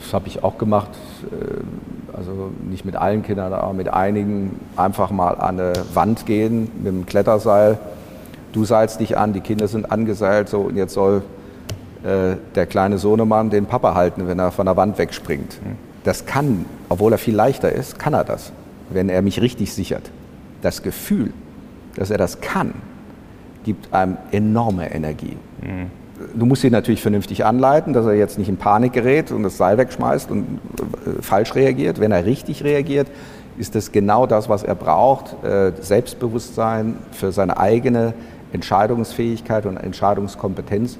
Das 0.00 0.12
habe 0.12 0.28
ich 0.28 0.44
auch 0.44 0.58
gemacht. 0.58 0.90
Äh, 1.30 1.62
also 2.16 2.50
nicht 2.68 2.84
mit 2.84 2.96
allen 2.96 3.22
Kindern, 3.22 3.52
aber 3.52 3.72
mit 3.72 3.88
einigen 3.88 4.60
einfach 4.76 5.10
mal 5.10 5.32
an 5.32 5.58
eine 5.58 5.72
Wand 5.94 6.26
gehen 6.26 6.70
mit 6.76 6.86
dem 6.86 7.06
Kletterseil. 7.06 7.78
Du 8.52 8.64
seilst 8.64 9.00
dich 9.00 9.16
an, 9.16 9.32
die 9.32 9.40
Kinder 9.40 9.68
sind 9.68 9.90
angeseilt, 9.90 10.48
so 10.48 10.60
und 10.60 10.76
jetzt 10.76 10.94
soll 10.94 11.22
äh, 12.04 12.36
der 12.54 12.66
kleine 12.66 12.98
Sohnemann 12.98 13.50
den 13.50 13.66
Papa 13.66 13.94
halten, 13.94 14.28
wenn 14.28 14.38
er 14.38 14.50
von 14.50 14.66
der 14.66 14.76
Wand 14.76 14.98
wegspringt. 14.98 15.58
Das 16.04 16.26
kann, 16.26 16.66
obwohl 16.88 17.12
er 17.12 17.18
viel 17.18 17.34
leichter 17.34 17.72
ist, 17.72 17.98
kann 17.98 18.12
er 18.12 18.24
das, 18.24 18.52
wenn 18.90 19.08
er 19.08 19.22
mich 19.22 19.40
richtig 19.40 19.72
sichert. 19.72 20.10
Das 20.60 20.82
Gefühl, 20.82 21.32
dass 21.96 22.10
er 22.10 22.18
das 22.18 22.40
kann, 22.40 22.74
gibt 23.64 23.92
einem 23.94 24.16
enorme 24.32 24.92
Energie. 24.92 25.36
Mhm. 25.60 26.01
Du 26.34 26.46
musst 26.46 26.64
ihn 26.64 26.72
natürlich 26.72 27.02
vernünftig 27.02 27.44
anleiten, 27.44 27.92
dass 27.92 28.06
er 28.06 28.14
jetzt 28.14 28.38
nicht 28.38 28.48
in 28.48 28.56
Panik 28.56 28.92
gerät 28.92 29.30
und 29.30 29.42
das 29.42 29.56
Seil 29.56 29.78
wegschmeißt 29.78 30.30
und 30.30 30.60
äh, 31.06 31.22
falsch 31.22 31.54
reagiert. 31.54 32.00
Wenn 32.00 32.12
er 32.12 32.24
richtig 32.24 32.64
reagiert, 32.64 33.08
ist 33.58 33.74
das 33.74 33.92
genau 33.92 34.26
das, 34.26 34.48
was 34.48 34.62
er 34.62 34.74
braucht. 34.74 35.42
Äh, 35.44 35.72
Selbstbewusstsein 35.80 36.96
für 37.12 37.32
seine 37.32 37.58
eigene 37.58 38.14
Entscheidungsfähigkeit 38.52 39.66
und 39.66 39.76
Entscheidungskompetenz. 39.76 40.98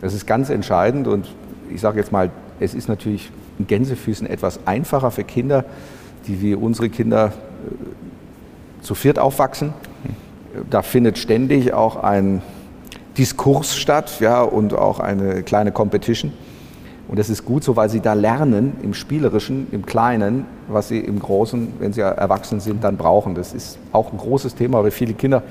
Das 0.00 0.14
ist 0.14 0.26
ganz 0.26 0.50
entscheidend 0.50 1.06
und 1.06 1.28
ich 1.72 1.80
sage 1.80 1.98
jetzt 1.98 2.12
mal, 2.12 2.30
es 2.58 2.74
ist 2.74 2.88
natürlich 2.88 3.30
in 3.58 3.66
Gänsefüßen 3.66 4.26
etwas 4.26 4.60
einfacher 4.66 5.10
für 5.10 5.24
Kinder, 5.24 5.64
die 6.26 6.40
wie 6.40 6.54
unsere 6.54 6.88
Kinder 6.88 7.26
äh, 7.26 8.82
zu 8.82 8.94
viert 8.94 9.18
aufwachsen. 9.18 9.72
Da 10.68 10.82
findet 10.82 11.18
ständig 11.18 11.72
auch 11.72 12.02
ein 12.02 12.42
Diskurs 13.18 13.76
statt 13.76 14.20
ja, 14.20 14.42
und 14.42 14.74
auch 14.74 15.00
eine 15.00 15.42
kleine 15.42 15.72
Competition. 15.72 16.32
Und 17.08 17.18
das 17.18 17.28
ist 17.28 17.44
gut 17.44 17.64
so, 17.64 17.74
weil 17.74 17.88
sie 17.88 18.00
da 18.00 18.12
lernen 18.12 18.74
im 18.82 18.94
Spielerischen, 18.94 19.66
im 19.72 19.84
Kleinen, 19.84 20.46
was 20.68 20.88
sie 20.88 21.00
im 21.00 21.18
Großen, 21.18 21.72
wenn 21.80 21.92
sie 21.92 22.02
erwachsen 22.02 22.60
sind, 22.60 22.84
dann 22.84 22.96
brauchen. 22.96 23.34
Das 23.34 23.52
ist 23.52 23.78
auch 23.92 24.12
ein 24.12 24.18
großes 24.18 24.54
Thema, 24.54 24.84
weil 24.84 24.92
viele 24.92 25.14
Kinder 25.14 25.42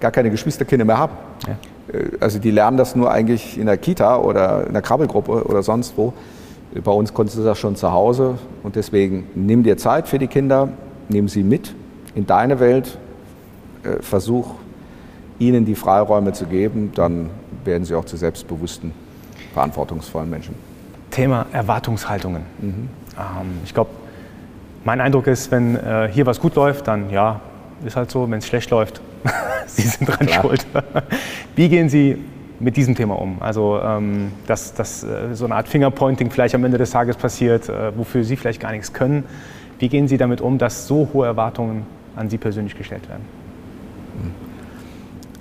gar 0.00 0.10
keine 0.10 0.30
Geschwisterkinder 0.30 0.86
mehr 0.86 0.96
haben. 0.96 1.12
Ja. 1.46 1.98
Äh, 1.98 2.10
also 2.20 2.38
die 2.38 2.50
lernen 2.50 2.78
das 2.78 2.96
nur 2.96 3.10
eigentlich 3.10 3.58
in 3.58 3.66
der 3.66 3.76
Kita 3.76 4.16
oder 4.16 4.66
in 4.66 4.72
der 4.72 4.80
Krabbelgruppe 4.80 5.44
oder 5.44 5.62
sonst 5.62 5.96
wo. 5.96 6.14
Bei 6.82 6.90
uns 6.90 7.14
konntest 7.14 7.38
du 7.38 7.44
das 7.44 7.58
schon 7.58 7.76
zu 7.76 7.92
Hause 7.92 8.36
und 8.62 8.74
deswegen 8.74 9.28
nimm 9.34 9.62
dir 9.62 9.76
Zeit 9.76 10.08
für 10.08 10.18
die 10.18 10.26
Kinder, 10.26 10.70
nimm 11.08 11.28
sie 11.28 11.44
mit 11.44 11.74
in 12.14 12.26
deine 12.26 12.58
Welt, 12.60 12.98
äh, 13.82 14.02
versuch 14.02 14.54
ihnen 15.38 15.64
die 15.64 15.74
Freiräume 15.74 16.32
zu 16.32 16.46
geben, 16.46 16.92
dann 16.94 17.30
werden 17.64 17.84
sie 17.84 17.94
auch 17.94 18.04
zu 18.04 18.16
selbstbewussten, 18.16 18.92
verantwortungsvollen 19.52 20.30
Menschen. 20.30 20.54
Thema 21.10 21.46
Erwartungshaltungen. 21.52 22.42
Mhm. 22.60 22.88
Ähm, 23.16 23.58
ich 23.64 23.72
glaube, 23.72 23.90
mein 24.84 25.00
Eindruck 25.00 25.26
ist, 25.26 25.50
wenn 25.50 25.76
äh, 25.76 26.08
hier 26.12 26.26
was 26.26 26.40
gut 26.40 26.54
läuft, 26.56 26.88
dann 26.88 27.10
ja, 27.10 27.40
ist 27.84 27.96
halt 27.96 28.10
so. 28.10 28.30
Wenn 28.30 28.38
es 28.38 28.46
schlecht 28.46 28.70
läuft, 28.70 29.00
Sie 29.66 29.82
sind 29.82 30.08
dran 30.08 30.26
Klar. 30.26 30.42
schuld. 30.42 30.66
Wie 31.56 31.68
gehen 31.68 31.88
Sie 31.88 32.18
mit 32.60 32.76
diesem 32.76 32.94
Thema 32.94 33.18
um? 33.18 33.36
Also, 33.40 33.80
ähm, 33.82 34.32
dass, 34.46 34.74
dass 34.74 35.04
äh, 35.04 35.34
so 35.34 35.44
eine 35.44 35.54
Art 35.54 35.68
Fingerpointing 35.68 36.30
vielleicht 36.30 36.54
am 36.54 36.64
Ende 36.64 36.78
des 36.78 36.90
Tages 36.90 37.16
passiert, 37.16 37.68
äh, 37.68 37.96
wofür 37.96 38.24
Sie 38.24 38.36
vielleicht 38.36 38.60
gar 38.60 38.72
nichts 38.72 38.92
können. 38.92 39.24
Wie 39.78 39.88
gehen 39.88 40.08
Sie 40.08 40.16
damit 40.18 40.40
um, 40.40 40.58
dass 40.58 40.86
so 40.86 41.08
hohe 41.12 41.26
Erwartungen 41.26 41.84
an 42.16 42.28
Sie 42.28 42.38
persönlich 42.38 42.76
gestellt 42.76 43.08
werden? 43.08 43.24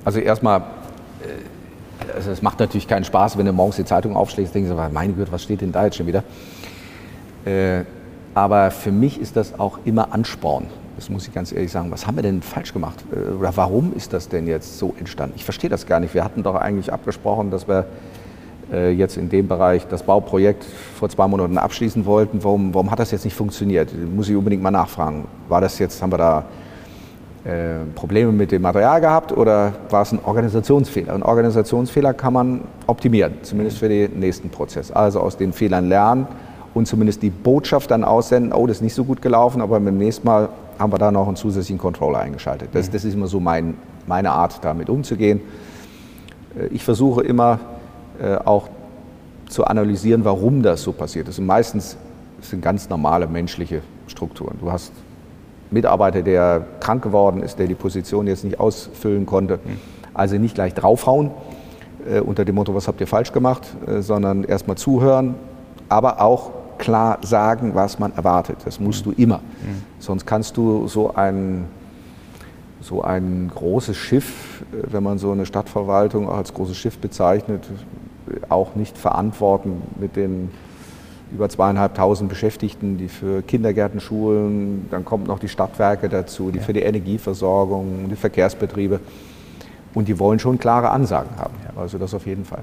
Also 0.06 0.20
erstmal, 0.20 0.60
äh, 0.60 2.13
also 2.16 2.32
es 2.32 2.42
macht 2.42 2.60
natürlich 2.60 2.88
keinen 2.88 3.06
Spaß, 3.06 3.38
wenn 3.38 3.46
du 3.46 3.54
morgens 3.54 3.78
die 3.78 3.86
Zeitung 3.86 4.16
aufschlägst, 4.16 4.54
denkst 4.54 4.70
du, 4.70 4.76
meine 4.76 5.13
Güte, 5.13 5.32
was 5.32 5.44
steht 5.44 5.62
denn 5.62 5.72
da 5.72 5.86
jetzt 5.86 5.98
schon 5.98 6.08
wieder? 6.08 6.24
Äh, 7.46 7.84
aber 8.34 8.72
für 8.72 8.92
mich 8.92 9.20
ist 9.20 9.36
das 9.36 9.60
auch 9.60 9.80
immer 9.86 10.13
Ansporn. 10.13 10.66
Das 10.96 11.10
muss 11.10 11.28
ich 11.28 11.34
ganz 11.34 11.52
ehrlich 11.52 11.72
sagen. 11.72 11.92
Was 11.92 12.06
haben 12.08 12.16
wir 12.16 12.24
denn 12.24 12.42
falsch 12.42 12.74
gemacht? 12.74 13.04
Äh, 13.12 13.34
oder 13.34 13.56
warum 13.56 13.94
ist 13.96 14.13
das 14.13 14.28
denn 14.28 14.48
jetzt 14.48 14.78
so 14.78 14.94
entstanden? 15.00 15.36
Ich 15.38 15.44
verstehe 15.44 15.70
das 15.70 15.86
gar 15.86 16.00
nicht. 16.00 16.13
Wir 16.13 16.24
hatten 16.24 16.44
doch 16.44 16.56
eigentlich 16.56 16.92
abgesprochen, 16.92 17.52
dass 17.52 17.68
wir 17.68 17.86
jetzt 18.72 19.18
in 19.18 19.30
dem 19.30 19.48
Bereich 19.48 19.86
das 19.88 20.02
Bauprojekt 20.02 20.63
vor 20.63 21.08
zwei 21.08 21.28
Monaten 21.28 21.60
abschließen 21.60 22.06
wollten. 22.08 22.44
Warum, 22.44 22.74
warum 22.74 22.89
hat 22.89 22.98
das 22.98 23.12
jetzt 23.12 23.26
nicht 23.26 23.36
funktioniert? 23.36 23.92
Muss 24.16 24.30
ich 24.30 24.36
unbedingt 24.36 24.63
mal 24.63 24.72
nachfragen. 24.72 25.28
War 25.48 25.62
das 25.62 25.78
jetzt, 25.78 26.02
haben 26.02 26.12
wir 26.12 26.18
da 26.18 26.46
äh, 27.45 27.84
Probleme 27.95 28.32
mit 28.32 28.51
dem 28.51 28.62
Material 28.62 29.01
gehabt 29.01 29.32
oder 29.32 29.73
war 29.89 30.03
es 30.03 30.12
ein 30.13 30.19
Organisationsfehler? 30.23 31.13
Ein 31.13 31.23
Organisationsfehler 31.23 32.13
kann 32.13 32.34
man 32.34 32.62
optimieren, 32.88 33.34
zumindest 33.41 33.79
für 33.79 33.89
den 33.89 34.19
nächsten 34.19 34.49
Prozess. 34.49 34.91
Also 34.91 35.19
aus 35.19 35.36
den 35.36 35.51
Fehlern 35.51 35.89
lernen 35.89 36.27
und 36.73 36.88
zumindest 36.88 37.21
die 37.21 37.29
Botschaft 37.29 37.91
dann 37.91 38.03
aussenden, 38.03 38.53
oh, 38.53 38.65
das 38.65 38.77
ist 38.77 38.82
nicht 38.82 38.93
so 38.93 39.03
gut 39.03 39.21
gelaufen, 39.21 39.62
aber 39.62 39.79
beim 39.79 39.97
nächsten 39.97 40.25
Mal 40.25 40.49
haben 40.79 40.91
wir 40.91 40.97
da 40.97 41.12
noch 41.12 41.27
einen 41.27 41.36
zusätzlichen 41.36 41.77
Controller 41.77 42.19
eingeschaltet. 42.19 42.69
Das, 42.71 42.89
das 42.89 43.03
ist 43.03 43.13
immer 43.13 43.27
so 43.27 43.39
mein, 43.39 43.75
meine 44.08 44.32
Art, 44.32 44.63
damit 44.63 44.89
umzugehen. 44.89 45.41
Äh, 46.58 46.67
ich 46.67 46.84
versuche 46.84 47.23
immer 47.23 47.60
äh, 48.21 48.36
auch 48.36 48.69
zu 49.49 49.65
analysieren, 49.65 50.23
warum 50.23 50.63
das 50.63 50.82
so 50.82 50.93
passiert 50.93 51.27
ist. 51.27 51.39
Und 51.39 51.45
meistens 51.45 51.97
sind 52.41 52.62
ganz 52.62 52.89
normale 52.89 53.27
menschliche 53.27 53.82
Strukturen. 54.08 54.58
Du 54.60 54.71
hast 54.71 54.91
Mitarbeiter, 55.74 56.22
der 56.22 56.66
krank 56.80 57.04
geworden 57.04 57.42
ist, 57.42 57.60
der 57.60 57.68
die 57.68 57.76
Position 57.76 58.28
jetzt 58.28 58.44
nicht 58.44 58.60
ausfüllen 58.60 59.26
konnte. 59.26 59.60
Also 60.14 60.38
nicht 60.38 60.56
gleich 60.56 60.74
draufhauen 60.74 61.32
äh, 62.10 62.20
unter 62.20 62.46
dem 62.46 62.56
Motto, 62.56 62.76
was 62.76 62.88
habt 62.88 63.02
ihr 63.02 63.08
falsch 63.08 63.32
gemacht, 63.32 63.64
äh, 63.88 64.02
sondern 64.02 64.44
erstmal 64.44 64.78
zuhören, 64.78 65.36
aber 65.90 66.22
auch 66.22 66.52
klar 66.78 67.20
sagen, 67.22 67.72
was 67.74 68.00
man 68.00 68.14
erwartet. 68.14 68.58
Das 68.66 68.80
musst 68.80 69.06
du 69.06 69.12
immer. 69.12 69.42
Sonst 70.00 70.26
kannst 70.26 70.58
du 70.58 70.88
so 70.88 71.14
ein, 71.16 71.66
so 72.82 73.02
ein 73.02 73.52
großes 73.54 73.96
Schiff, 73.96 74.64
äh, 74.72 74.92
wenn 74.92 75.04
man 75.04 75.18
so 75.18 75.32
eine 75.32 75.46
Stadtverwaltung 75.46 76.30
auch 76.30 76.38
als 76.38 76.54
großes 76.54 76.78
Schiff 76.78 76.98
bezeichnet, 77.00 77.64
auch 78.50 78.76
nicht 78.76 78.98
verantworten 78.98 79.82
mit 80.00 80.16
den 80.16 80.50
über 81.34 81.50
zweieinhalbtausend 81.50 82.30
Beschäftigten, 82.30 82.98
die 82.98 83.08
für 83.08 83.41
Kindergärten, 83.41 84.00
Schulen, 84.00 84.88
dann 84.91 85.04
kommt 85.04 85.28
noch 85.28 85.39
die 85.39 85.48
Stadtwerke 85.48 86.10
dazu, 86.10 86.52
die 86.52 86.60
ja. 86.60 86.63
für 86.63 86.74
die 86.74 86.82
Energieversorgung, 86.82 88.10
die 88.10 88.15
Verkehrsbetriebe. 88.15 89.00
Und 89.96 90.08
die 90.08 90.17
wollen 90.17 90.39
schon 90.39 90.58
klare 90.58 90.89
Ansagen 90.89 91.30
haben. 91.38 91.54
Also 91.76 92.00
das 92.00 92.15
auf 92.15 92.26
jeden 92.26 92.46
Fall. 92.46 92.62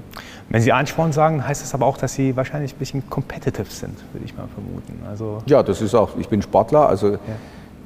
Wenn 0.49 0.61
Sie 0.61 0.73
Ansporn 0.73 1.13
sagen, 1.13 1.47
heißt 1.47 1.61
das 1.61 1.73
aber 1.73 1.85
auch, 1.85 1.97
dass 1.97 2.13
Sie 2.13 2.35
wahrscheinlich 2.35 2.75
ein 2.75 2.79
bisschen 2.79 3.09
competitive 3.09 3.69
sind, 3.69 3.97
würde 4.11 4.25
ich 4.25 4.35
mal 4.35 4.47
vermuten. 4.53 4.99
Also 5.09 5.41
ja, 5.45 5.63
das 5.63 5.81
ist 5.81 5.95
auch, 5.95 6.17
ich 6.17 6.27
bin 6.27 6.41
Sportler, 6.41 6.89
also 6.89 7.11
ja. 7.11 7.17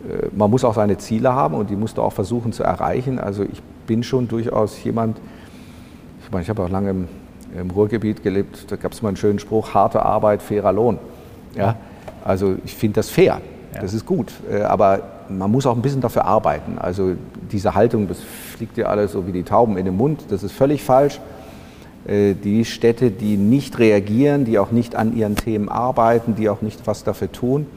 Äh, 0.10 0.30
man 0.36 0.50
muss 0.50 0.64
auch 0.64 0.74
seine 0.74 0.98
Ziele 0.98 1.34
haben 1.34 1.56
und 1.56 1.70
die 1.70 1.76
musst 1.76 1.98
du 1.98 2.02
auch 2.02 2.14
versuchen 2.14 2.54
zu 2.54 2.64
erreichen. 2.64 3.20
Also 3.20 3.44
ich 3.44 3.62
bin 3.88 4.04
schon 4.04 4.28
durchaus 4.28 4.84
jemand, 4.84 5.18
ich 6.24 6.32
meine, 6.32 6.44
ich 6.44 6.50
habe 6.50 6.64
auch 6.64 6.70
lange 6.70 6.90
im 6.92 7.08
im 7.60 7.72
Ruhrgebiet 7.72 8.24
gelebt, 8.24 8.66
da 8.70 8.76
gab 8.76 8.92
es 8.92 9.02
mal 9.02 9.10
einen 9.10 9.18
schönen 9.18 9.40
Spruch, 9.40 9.74
harte 9.74 10.04
Arbeit, 10.04 10.42
fairer 10.42 10.74
Lohn. 10.74 11.00
Ja? 11.56 11.78
Also 12.24 12.56
ich 12.66 12.74
finde 12.74 12.96
das 12.96 13.10
fair, 13.10 13.42
ja. 13.74 13.82
das 13.82 13.94
ist 13.94 14.06
gut, 14.06 14.32
äh, 14.52 14.62
aber 14.62 15.02
man 15.30 15.52
muss 15.52 15.66
auch 15.66 15.76
ein 15.76 15.82
bisschen 15.82 16.02
dafür 16.02 16.26
arbeiten. 16.26 16.78
Also 16.78 17.14
diese 17.52 17.76
Haltung, 17.76 18.08
das 18.08 18.20
fliegt 18.20 18.78
dir 18.78 18.90
alles 18.90 19.12
so 19.12 19.26
wie 19.28 19.32
die 19.32 19.44
Tauben 19.44 19.78
in 19.78 19.86
den 19.86 19.98
Mund, 19.98 20.26
das 20.30 20.44
ist 20.44 20.52
völlig 20.52 20.84
falsch. 20.84 21.20
Äh, 22.08 22.34
die 22.34 22.66
Städte, 22.66 23.12
die 23.12 23.38
nicht 23.38 23.80
reagieren, 23.80 24.46
die 24.46 24.60
auch 24.60 24.72
nicht 24.72 24.96
an 24.96 25.16
ihren 25.16 25.36
Themen 25.36 25.70
arbeiten, 25.70 26.36
die 26.36 26.50
auch 26.50 26.62
nicht 26.62 26.86
was 26.88 27.04
dafür 27.04 27.32
tun, 27.32 27.68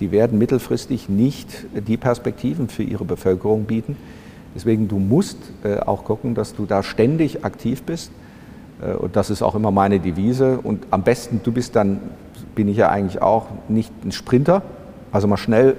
die 0.00 0.12
werden 0.12 0.38
mittelfristig 0.38 1.08
nicht 1.08 1.66
die 1.74 1.96
Perspektiven 1.96 2.68
für 2.68 2.84
ihre 2.84 3.04
Bevölkerung 3.04 3.64
bieten. 3.64 3.96
Deswegen, 4.54 4.88
du 4.88 4.98
musst 4.98 5.38
äh, 5.64 5.80
auch 5.80 6.04
gucken, 6.04 6.34
dass 6.34 6.54
du 6.54 6.66
da 6.66 6.82
ständig 6.82 7.44
aktiv 7.44 7.82
bist 7.82 8.10
äh, 8.10 8.27
und 9.00 9.16
das 9.16 9.30
ist 9.30 9.42
auch 9.42 9.54
immer 9.54 9.70
meine 9.70 9.98
Devise. 9.98 10.58
Und 10.62 10.86
am 10.90 11.02
besten, 11.02 11.40
du 11.42 11.52
bist 11.52 11.74
dann, 11.74 12.00
bin 12.54 12.68
ich 12.68 12.76
ja 12.76 12.88
eigentlich 12.88 13.20
auch, 13.20 13.46
nicht 13.68 13.92
ein 14.04 14.12
Sprinter, 14.12 14.62
also 15.10 15.26
mal 15.26 15.36
schnell 15.36 15.76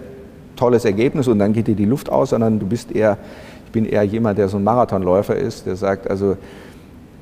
tolles 0.55 0.85
Ergebnis 0.85 1.27
und 1.27 1.39
dann 1.39 1.53
geht 1.53 1.67
dir 1.67 1.75
die 1.75 1.85
Luft 1.85 2.09
aus, 2.09 2.31
sondern 2.31 2.59
du 2.59 2.65
bist 2.65 2.91
eher, 2.91 3.17
ich 3.65 3.71
bin 3.71 3.85
eher 3.85 4.03
jemand, 4.03 4.37
der 4.37 4.49
so 4.49 4.57
ein 4.57 4.63
Marathonläufer 4.63 5.35
ist, 5.35 5.65
der 5.65 5.75
sagt, 5.75 6.09
also 6.09 6.35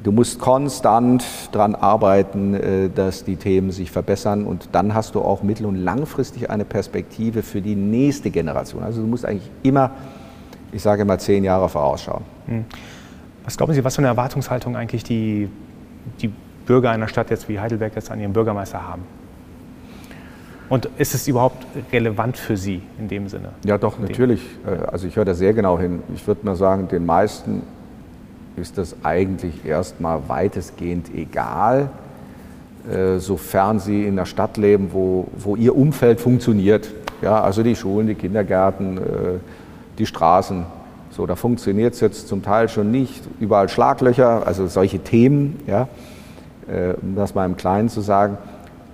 du 0.03 0.11
musst 0.11 0.39
konstant 0.39 1.23
daran 1.51 1.75
arbeiten, 1.75 2.53
äh, 2.55 2.89
dass 2.89 3.23
die 3.23 3.35
Themen 3.35 3.71
sich 3.71 3.91
verbessern 3.91 4.45
und 4.45 4.69
dann 4.71 4.93
hast 4.93 5.15
du 5.15 5.21
auch 5.21 5.43
mittel- 5.43 5.67
und 5.67 5.75
langfristig 5.75 6.49
eine 6.49 6.65
Perspektive 6.65 7.43
für 7.43 7.61
die 7.61 7.75
nächste 7.75 8.31
Generation. 8.31 8.83
Also 8.83 9.01
du 9.01 9.07
musst 9.07 9.25
eigentlich 9.25 9.51
immer, 9.61 9.91
ich 10.71 10.81
sage 10.81 11.03
immer, 11.03 11.19
zehn 11.19 11.43
Jahre 11.43 11.69
vorausschauen. 11.69 12.23
Hm. 12.47 12.65
Was 13.45 13.55
glauben 13.55 13.73
Sie, 13.73 13.83
was 13.83 13.95
für 13.95 13.99
eine 13.99 14.07
Erwartungshaltung 14.07 14.75
eigentlich 14.75 15.03
die 15.03 15.49
die 16.21 16.31
Bürger 16.65 16.91
einer 16.91 17.07
Stadt 17.07 17.29
jetzt 17.29 17.47
wie 17.49 17.59
Heidelberg 17.59 17.95
jetzt 17.95 18.11
an 18.11 18.19
ihren 18.19 18.33
Bürgermeister 18.33 18.87
haben. 18.87 19.03
Und 20.69 20.89
ist 20.97 21.15
es 21.15 21.27
überhaupt 21.27 21.65
relevant 21.93 22.37
für 22.37 22.57
Sie 22.57 22.81
in 22.99 23.07
dem 23.07 23.29
Sinne? 23.29 23.49
Ja, 23.63 23.77
doch, 23.77 23.99
natürlich. 23.99 24.41
Äh, 24.65 24.85
also 24.87 25.07
ich 25.07 25.15
höre 25.15 25.25
da 25.25 25.33
sehr 25.33 25.53
genau 25.53 25.79
hin. 25.79 26.03
Ich 26.13 26.27
würde 26.27 26.45
mal 26.45 26.55
sagen, 26.55 26.89
den 26.89 27.05
meisten 27.05 27.61
ist 28.57 28.77
das 28.77 28.95
eigentlich 29.03 29.65
erstmal 29.65 30.27
weitestgehend 30.27 31.13
egal, 31.15 31.89
äh, 32.91 33.19
sofern 33.19 33.79
sie 33.79 34.03
in 34.05 34.13
einer 34.13 34.25
Stadt 34.25 34.57
leben, 34.57 34.89
wo, 34.91 35.27
wo 35.37 35.55
ihr 35.55 35.75
Umfeld 35.75 36.19
funktioniert. 36.19 36.91
Ja, 37.21 37.41
also 37.41 37.63
die 37.63 37.75
Schulen, 37.75 38.07
die 38.07 38.15
Kindergärten, 38.15 38.97
äh, 38.97 39.01
die 39.97 40.05
Straßen. 40.05 40.65
So, 41.17 41.25
da 41.25 41.35
funktioniert 41.35 41.95
es 41.95 41.99
jetzt 41.99 42.27
zum 42.27 42.43
Teil 42.43 42.69
schon 42.69 42.91
nicht. 42.91 43.23
Überall 43.39 43.69
Schlaglöcher, 43.69 44.45
also 44.45 44.67
solche 44.67 44.99
Themen, 44.99 45.59
ja, 45.65 45.87
äh, 46.67 46.93
um 47.01 47.15
das 47.15 47.33
mal 47.33 47.47
im 47.47 47.57
Kleinen 47.57 47.89
zu 47.89 48.01
sagen. 48.01 48.37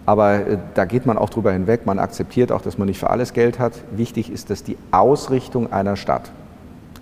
Aber 0.05 0.35
äh, 0.35 0.57
da 0.73 0.85
geht 0.85 1.05
man 1.05 1.17
auch 1.17 1.29
drüber 1.29 1.51
hinweg. 1.51 1.85
Man 1.85 1.99
akzeptiert 1.99 2.53
auch, 2.53 2.61
dass 2.61 2.77
man 2.77 2.87
nicht 2.87 2.97
für 2.97 3.09
alles 3.09 3.33
Geld 3.33 3.59
hat. 3.59 3.73
Wichtig 3.91 4.31
ist, 4.31 4.49
dass 4.49 4.63
die 4.63 4.77
Ausrichtung 4.91 5.73
einer 5.73 5.97
Stadt, 5.97 6.31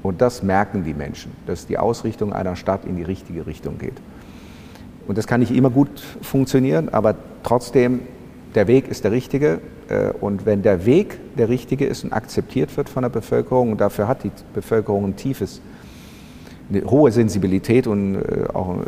und 0.02 0.22
das 0.22 0.42
merken 0.42 0.84
die 0.84 0.96
Menschen, 0.96 1.32
dass 1.46 1.68
die 1.68 1.78
Ausrichtung 1.78 2.34
einer 2.34 2.56
Stadt 2.56 2.86
in 2.86 2.96
die 2.96 3.04
richtige 3.04 3.46
Richtung 3.46 3.78
geht. 3.78 4.02
Und 5.08 5.20
das 5.20 5.28
kann 5.28 5.42
nicht 5.42 5.52
immer 5.52 5.70
gut 5.70 6.02
funktionieren, 6.24 6.90
aber 6.90 7.14
trotzdem, 7.44 8.00
der 8.56 8.68
Weg 8.68 8.88
ist 8.88 9.04
der 9.04 9.12
richtige 9.12 9.60
äh, 9.90 10.12
und 10.20 10.46
wenn 10.46 10.62
der 10.62 10.86
Weg 10.86 11.18
der 11.38 11.50
richtige 11.50 11.86
ist 11.86 12.04
und 12.04 12.14
akzeptiert 12.14 12.76
wird 12.78 12.90
von 12.90 13.04
der 13.04 13.10
Bevölkerung, 13.10 13.72
und 13.72 13.82
dafür 13.82 14.08
hat 14.08 14.24
die 14.24 14.32
Bevölkerung 14.54 15.06
ein 15.06 15.16
tiefes, 15.16 15.62
eine 16.70 16.84
hohe 16.90 17.12
Sensibilität 17.12 17.88
und 17.88 18.16
äh, 18.16 18.46
auch 18.54 18.78
äh, 18.78 18.84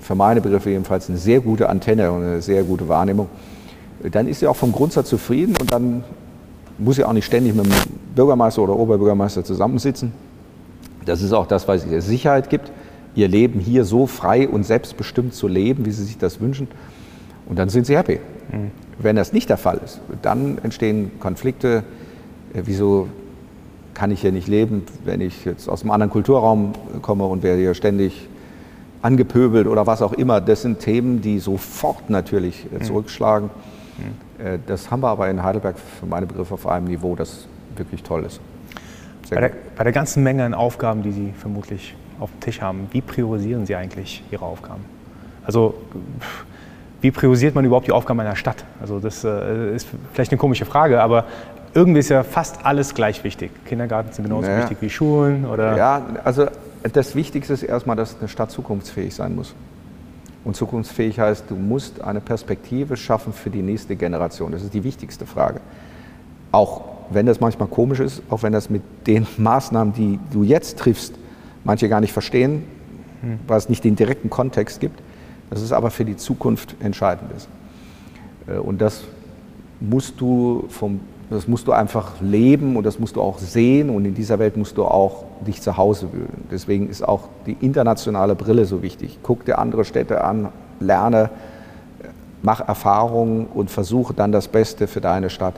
für 0.00 0.14
meine 0.14 0.40
Begriffe 0.40 0.70
jedenfalls 0.70 1.08
eine 1.08 1.18
sehr 1.18 1.40
gute 1.40 1.68
Antenne 1.68 2.10
und 2.12 2.22
eine 2.22 2.40
sehr 2.40 2.62
gute 2.62 2.88
Wahrnehmung, 2.88 3.28
dann 4.10 4.28
ist 4.28 4.40
sie 4.40 4.46
auch 4.46 4.56
vom 4.56 4.72
Grundsatz 4.72 5.08
zufrieden 5.08 5.54
und 5.60 5.72
dann 5.72 6.04
muss 6.78 6.96
sie 6.96 7.04
auch 7.04 7.12
nicht 7.12 7.26
ständig 7.26 7.54
mit 7.54 7.66
dem 7.66 7.72
Bürgermeister 8.14 8.62
oder 8.62 8.76
Oberbürgermeister 8.76 9.44
zusammensitzen. 9.44 10.12
Das 11.04 11.22
ist 11.22 11.32
auch 11.32 11.46
das, 11.46 11.66
was 11.66 11.86
ihr 11.86 12.00
Sicherheit 12.00 12.48
gibt, 12.48 12.70
ihr 13.14 13.28
Leben 13.28 13.60
hier 13.60 13.84
so 13.84 14.06
frei 14.06 14.48
und 14.48 14.64
selbstbestimmt 14.64 15.34
zu 15.34 15.48
leben, 15.48 15.84
wie 15.84 15.90
sie 15.90 16.04
sich 16.04 16.18
das 16.18 16.40
wünschen. 16.40 16.68
Und 17.48 17.58
dann 17.58 17.68
sind 17.68 17.86
sie 17.86 17.96
happy. 17.96 18.20
Mhm. 18.52 18.70
Wenn 18.98 19.16
das 19.16 19.32
nicht 19.32 19.48
der 19.48 19.56
Fall 19.56 19.80
ist, 19.84 20.00
dann 20.22 20.58
entstehen 20.58 21.12
Konflikte. 21.18 21.84
Äh, 22.54 22.62
wieso 22.64 23.08
kann 23.94 24.10
ich 24.10 24.20
hier 24.20 24.32
nicht 24.32 24.46
leben, 24.46 24.84
wenn 25.04 25.20
ich 25.20 25.44
jetzt 25.44 25.68
aus 25.68 25.82
einem 25.82 25.90
anderen 25.90 26.10
Kulturraum 26.10 26.72
komme 27.02 27.24
und 27.24 27.42
werde 27.42 27.60
hier 27.60 27.74
ständig 27.74 28.28
angepöbelt 29.02 29.66
oder 29.66 29.86
was 29.86 30.02
auch 30.02 30.12
immer. 30.12 30.40
Das 30.40 30.62
sind 30.62 30.80
Themen, 30.80 31.20
die 31.20 31.38
sofort 31.38 32.10
natürlich 32.10 32.66
äh, 32.66 32.76
mhm. 32.78 32.82
zurückschlagen. 32.82 33.50
Mhm. 33.98 34.28
Das 34.66 34.92
haben 34.92 35.00
wir 35.00 35.08
aber 35.08 35.28
in 35.28 35.42
Heidelberg 35.42 35.76
für 35.76 36.06
meine 36.06 36.26
Begriffe 36.26 36.54
auf 36.54 36.68
einem 36.68 36.86
Niveau, 36.86 37.16
das 37.16 37.48
wirklich 37.74 38.04
toll 38.04 38.22
ist. 38.22 38.40
Bei 39.30 39.40
der, 39.40 39.50
bei 39.76 39.82
der, 39.82 39.92
ganzen 39.92 40.22
Menge 40.22 40.44
an 40.44 40.54
Aufgaben, 40.54 41.02
die 41.02 41.10
Sie 41.10 41.32
vermutlich 41.36 41.96
auf 42.20 42.30
dem 42.30 42.40
Tisch 42.40 42.60
haben, 42.60 42.86
wie 42.92 43.00
priorisieren 43.00 43.66
Sie 43.66 43.74
eigentlich 43.74 44.22
Ihre 44.30 44.44
Aufgaben? 44.44 44.84
Also 45.44 45.74
wie 47.00 47.10
priorisiert 47.10 47.54
man 47.54 47.64
überhaupt 47.64 47.86
die 47.86 47.92
Aufgaben 47.92 48.20
einer 48.20 48.36
Stadt? 48.36 48.64
Also 48.80 48.98
das 48.98 49.24
äh, 49.24 49.74
ist 49.74 49.86
vielleicht 50.12 50.32
eine 50.32 50.38
komische 50.38 50.64
Frage, 50.64 51.00
aber 51.00 51.24
irgendwie 51.74 52.00
ist 52.00 52.08
ja 52.08 52.24
fast 52.24 52.64
alles 52.64 52.94
gleich 52.94 53.22
wichtig. 53.24 53.50
Kindergarten 53.66 54.12
sind 54.12 54.24
genauso 54.24 54.48
naja. 54.48 54.62
wichtig 54.62 54.78
wie 54.80 54.90
Schulen 54.90 55.44
oder? 55.44 55.76
Ja, 55.76 56.02
also 56.24 56.46
das 56.92 57.14
Wichtigste 57.14 57.52
ist 57.52 57.62
erstmal, 57.62 57.96
dass 57.96 58.18
eine 58.18 58.28
Stadt 58.28 58.50
zukunftsfähig 58.50 59.14
sein 59.14 59.34
muss. 59.34 59.54
Und 60.44 60.56
zukunftsfähig 60.56 61.20
heißt, 61.20 61.44
du 61.48 61.56
musst 61.56 62.00
eine 62.02 62.20
Perspektive 62.20 62.96
schaffen 62.96 63.32
für 63.32 63.50
die 63.50 63.62
nächste 63.62 63.96
Generation. 63.96 64.52
Das 64.52 64.62
ist 64.62 64.72
die 64.72 64.84
wichtigste 64.84 65.26
Frage. 65.26 65.60
Auch 66.52 66.84
wenn 67.10 67.26
das 67.26 67.40
manchmal 67.40 67.68
komisch 67.68 68.00
ist, 68.00 68.22
auch 68.30 68.42
wenn 68.42 68.52
das 68.52 68.70
mit 68.70 68.82
den 69.06 69.26
Maßnahmen, 69.36 69.92
die 69.94 70.18
du 70.32 70.42
jetzt 70.42 70.78
triffst, 70.78 71.14
manche 71.64 71.88
gar 71.88 72.00
nicht 72.00 72.12
verstehen, 72.12 72.64
hm. 73.20 73.40
weil 73.46 73.58
es 73.58 73.68
nicht 73.68 73.84
den 73.84 73.96
direkten 73.96 74.30
Kontext 74.30 74.80
gibt. 74.80 75.00
Das 75.50 75.62
ist 75.62 75.72
aber 75.72 75.90
für 75.90 76.04
die 76.04 76.16
Zukunft 76.16 76.76
entscheidend 76.80 77.30
ist. 77.36 77.48
Äh, 78.46 78.58
und 78.58 78.80
das 78.80 79.04
musst 79.80 80.20
du 80.20 80.64
vom 80.68 81.00
das 81.30 81.46
musst 81.46 81.66
du 81.66 81.72
einfach 81.72 82.12
leben 82.22 82.76
und 82.76 82.84
das 82.84 82.98
musst 82.98 83.16
du 83.16 83.20
auch 83.20 83.38
sehen 83.38 83.90
und 83.90 84.06
in 84.06 84.14
dieser 84.14 84.38
Welt 84.38 84.56
musst 84.56 84.78
du 84.78 84.84
auch 84.86 85.24
dich 85.46 85.60
zu 85.60 85.76
Hause 85.76 86.10
wühlen. 86.12 86.46
Deswegen 86.50 86.88
ist 86.88 87.06
auch 87.06 87.28
die 87.44 87.56
internationale 87.60 88.34
Brille 88.34 88.64
so 88.64 88.82
wichtig. 88.82 89.18
Guck 89.22 89.44
dir 89.44 89.58
andere 89.58 89.84
Städte 89.84 90.24
an, 90.24 90.48
lerne, 90.80 91.28
mach 92.42 92.66
Erfahrungen 92.66 93.46
und 93.46 93.70
versuche 93.70 94.14
dann 94.14 94.32
das 94.32 94.48
Beste 94.48 94.86
für 94.86 95.02
deine 95.02 95.28
Stadt 95.28 95.54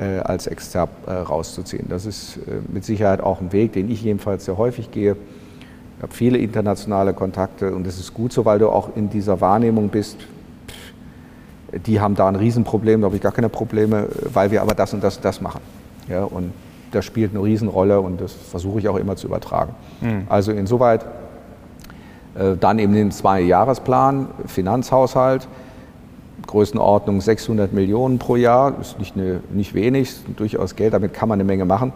äh, 0.00 0.18
als 0.18 0.48
Exzerp 0.48 0.90
äh, 1.06 1.12
rauszuziehen. 1.12 1.86
Das 1.88 2.04
ist 2.04 2.38
äh, 2.38 2.60
mit 2.72 2.84
Sicherheit 2.84 3.20
auch 3.20 3.40
ein 3.40 3.52
Weg, 3.52 3.72
den 3.72 3.90
ich 3.90 4.02
jedenfalls 4.02 4.44
sehr 4.44 4.58
häufig 4.58 4.90
gehe. 4.90 5.16
Ich 6.00 6.02
habe 6.02 6.14
viele 6.14 6.38
internationale 6.38 7.12
Kontakte 7.12 7.74
und 7.74 7.86
es 7.86 8.00
ist 8.00 8.14
gut 8.14 8.32
so, 8.32 8.46
weil 8.46 8.58
du 8.58 8.70
auch 8.70 8.96
in 8.96 9.10
dieser 9.10 9.42
Wahrnehmung 9.42 9.90
bist, 9.90 10.16
die 11.84 12.00
haben 12.00 12.14
da 12.14 12.26
ein 12.26 12.36
Riesenproblem, 12.36 13.02
da 13.02 13.04
habe 13.04 13.16
ich 13.16 13.22
gar 13.22 13.32
keine 13.32 13.50
Probleme, 13.50 14.08
weil 14.32 14.50
wir 14.50 14.62
aber 14.62 14.72
das 14.72 14.94
und 14.94 15.04
das 15.04 15.16
und 15.16 15.26
das 15.26 15.42
machen. 15.42 15.60
Ja, 16.08 16.24
und 16.24 16.54
das 16.90 17.04
spielt 17.04 17.32
eine 17.32 17.44
Riesenrolle 17.44 18.00
und 18.00 18.18
das 18.18 18.32
versuche 18.32 18.78
ich 18.78 18.88
auch 18.88 18.96
immer 18.96 19.16
zu 19.16 19.26
übertragen. 19.26 19.74
Mhm. 20.00 20.22
Also 20.30 20.52
insoweit 20.52 21.04
äh, 22.34 22.56
dann 22.58 22.78
eben 22.78 22.94
den 22.94 23.10
Zwei-Jahresplan, 23.10 24.28
Finanzhaushalt, 24.46 25.48
Größenordnung 26.46 27.20
600 27.20 27.74
Millionen 27.74 28.18
pro 28.18 28.36
Jahr, 28.36 28.80
ist 28.80 28.98
nicht, 28.98 29.16
eine, 29.16 29.40
nicht 29.52 29.74
wenig, 29.74 30.14
durchaus 30.38 30.76
Geld, 30.76 30.94
damit 30.94 31.12
kann 31.12 31.28
man 31.28 31.36
eine 31.36 31.44
Menge 31.44 31.66
machen. 31.66 31.92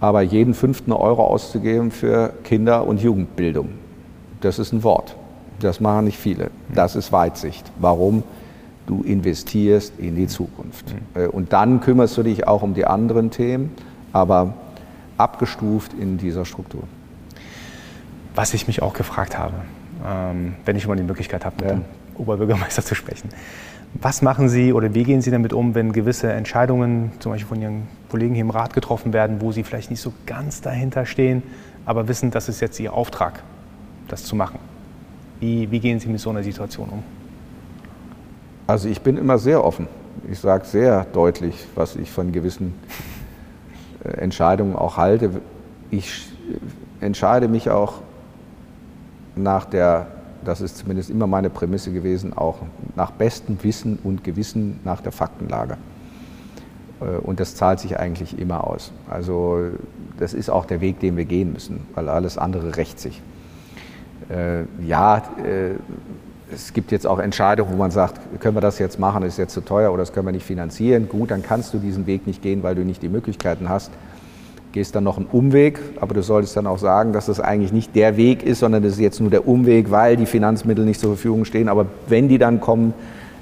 Aber 0.00 0.22
jeden 0.22 0.54
fünften 0.54 0.92
Euro 0.92 1.24
auszugeben 1.24 1.90
für 1.90 2.32
Kinder- 2.42 2.86
und 2.86 3.00
Jugendbildung, 3.02 3.68
das 4.40 4.58
ist 4.58 4.72
ein 4.72 4.82
Wort. 4.82 5.14
Das 5.60 5.80
machen 5.80 6.06
nicht 6.06 6.18
viele. 6.18 6.50
Das 6.74 6.96
ist 6.96 7.12
Weitsicht. 7.12 7.70
Warum? 7.78 8.22
Du 8.86 9.02
investierst 9.02 9.92
in 9.98 10.16
die 10.16 10.26
Zukunft. 10.26 10.86
Mhm. 11.14 11.22
Äh, 11.22 11.26
und 11.26 11.52
dann 11.52 11.80
kümmerst 11.80 12.16
du 12.16 12.22
dich 12.22 12.46
auch 12.46 12.62
um 12.62 12.74
die 12.74 12.86
anderen 12.86 13.30
Themen, 13.30 13.72
aber 14.12 14.54
abgestuft 15.18 15.92
in 15.92 16.16
dieser 16.16 16.46
Struktur. 16.46 16.82
Was 18.34 18.54
ich 18.54 18.66
mich 18.66 18.80
auch 18.80 18.94
gefragt 18.94 19.38
habe, 19.38 19.54
ähm, 20.06 20.54
wenn 20.64 20.76
ich 20.76 20.88
mal 20.88 20.96
die 20.96 21.02
Möglichkeit 21.02 21.44
habe, 21.44 21.56
mit 21.56 21.64
ja. 21.66 21.76
dem 21.76 21.84
Oberbürgermeister 22.16 22.82
zu 22.82 22.94
sprechen. 22.94 23.28
Was 23.94 24.22
machen 24.22 24.48
Sie 24.48 24.72
oder 24.72 24.94
wie 24.94 25.02
gehen 25.02 25.20
Sie 25.20 25.30
damit 25.30 25.52
um, 25.52 25.74
wenn 25.74 25.92
gewisse 25.92 26.32
Entscheidungen, 26.32 27.12
zum 27.18 27.32
Beispiel 27.32 27.48
von 27.48 27.60
Ihren 27.60 27.88
Kollegen 28.08 28.34
hier 28.34 28.42
im 28.42 28.50
Rat 28.50 28.72
getroffen 28.72 29.12
werden, 29.12 29.40
wo 29.40 29.50
Sie 29.52 29.64
vielleicht 29.64 29.90
nicht 29.90 30.00
so 30.00 30.12
ganz 30.26 30.60
dahinter 30.60 31.06
stehen, 31.06 31.42
aber 31.84 32.06
wissen, 32.06 32.30
das 32.30 32.48
ist 32.48 32.60
jetzt 32.60 32.78
Ihr 32.78 32.94
Auftrag, 32.94 33.42
das 34.08 34.24
zu 34.24 34.36
machen? 34.36 34.60
Wie, 35.40 35.70
wie 35.70 35.80
gehen 35.80 35.98
Sie 35.98 36.08
mit 36.08 36.20
so 36.20 36.30
einer 36.30 36.42
Situation 36.42 36.88
um? 36.88 37.02
Also 38.66 38.88
ich 38.88 39.00
bin 39.00 39.16
immer 39.16 39.38
sehr 39.38 39.64
offen. 39.64 39.88
Ich 40.30 40.38
sage 40.38 40.64
sehr 40.64 41.04
deutlich, 41.12 41.66
was 41.74 41.96
ich 41.96 42.10
von 42.12 42.30
gewissen 42.30 42.74
äh, 44.04 44.10
Entscheidungen 44.10 44.76
auch 44.76 44.96
halte. 44.96 45.40
Ich 45.90 46.28
entscheide 47.00 47.48
mich 47.48 47.70
auch 47.70 47.94
nach 49.34 49.64
der 49.64 50.06
das 50.44 50.60
ist 50.60 50.78
zumindest 50.78 51.10
immer 51.10 51.26
meine 51.26 51.50
Prämisse 51.50 51.92
gewesen, 51.92 52.36
auch 52.36 52.58
nach 52.96 53.10
bestem 53.10 53.58
Wissen 53.62 53.98
und 54.02 54.24
Gewissen 54.24 54.80
nach 54.84 55.00
der 55.00 55.12
Faktenlage. 55.12 55.76
Äh, 57.00 57.18
und 57.18 57.40
das 57.40 57.54
zahlt 57.54 57.80
sich 57.80 57.98
eigentlich 57.98 58.38
immer 58.38 58.66
aus. 58.66 58.92
Also 59.08 59.70
das 60.18 60.34
ist 60.34 60.50
auch 60.50 60.64
der 60.64 60.80
Weg, 60.80 61.00
den 61.00 61.16
wir 61.16 61.24
gehen 61.24 61.52
müssen, 61.52 61.86
weil 61.94 62.08
alles 62.08 62.38
andere 62.38 62.76
rächt 62.76 63.00
sich. 63.00 63.22
Äh, 64.28 64.64
ja, 64.86 65.18
äh, 65.18 65.74
es 66.52 66.72
gibt 66.72 66.90
jetzt 66.90 67.06
auch 67.06 67.20
Entscheidungen, 67.20 67.72
wo 67.72 67.76
man 67.76 67.90
sagt, 67.90 68.18
können 68.40 68.56
wir 68.56 68.60
das 68.60 68.78
jetzt 68.78 68.98
machen, 68.98 69.22
ist 69.22 69.38
jetzt 69.38 69.54
zu 69.54 69.60
teuer 69.60 69.92
oder 69.92 70.02
das 70.02 70.12
können 70.12 70.26
wir 70.26 70.32
nicht 70.32 70.46
finanzieren. 70.46 71.08
Gut, 71.08 71.30
dann 71.30 71.42
kannst 71.42 71.72
du 71.72 71.78
diesen 71.78 72.06
Weg 72.06 72.26
nicht 72.26 72.42
gehen, 72.42 72.62
weil 72.62 72.74
du 72.74 72.84
nicht 72.84 73.02
die 73.02 73.08
Möglichkeiten 73.08 73.68
hast 73.68 73.90
gehst 74.72 74.94
dann 74.94 75.04
noch 75.04 75.16
einen 75.16 75.26
Umweg, 75.26 75.80
aber 76.00 76.14
du 76.14 76.22
solltest 76.22 76.56
dann 76.56 76.66
auch 76.66 76.78
sagen, 76.78 77.12
dass 77.12 77.26
das 77.26 77.40
eigentlich 77.40 77.72
nicht 77.72 77.94
der 77.94 78.16
Weg 78.16 78.42
ist, 78.42 78.60
sondern 78.60 78.82
das 78.82 78.92
ist 78.92 79.00
jetzt 79.00 79.20
nur 79.20 79.30
der 79.30 79.46
Umweg, 79.46 79.90
weil 79.90 80.16
die 80.16 80.26
Finanzmittel 80.26 80.84
nicht 80.84 81.00
zur 81.00 81.10
Verfügung 81.10 81.44
stehen. 81.44 81.68
Aber 81.68 81.86
wenn 82.06 82.28
die 82.28 82.38
dann 82.38 82.60
kommen, 82.60 82.94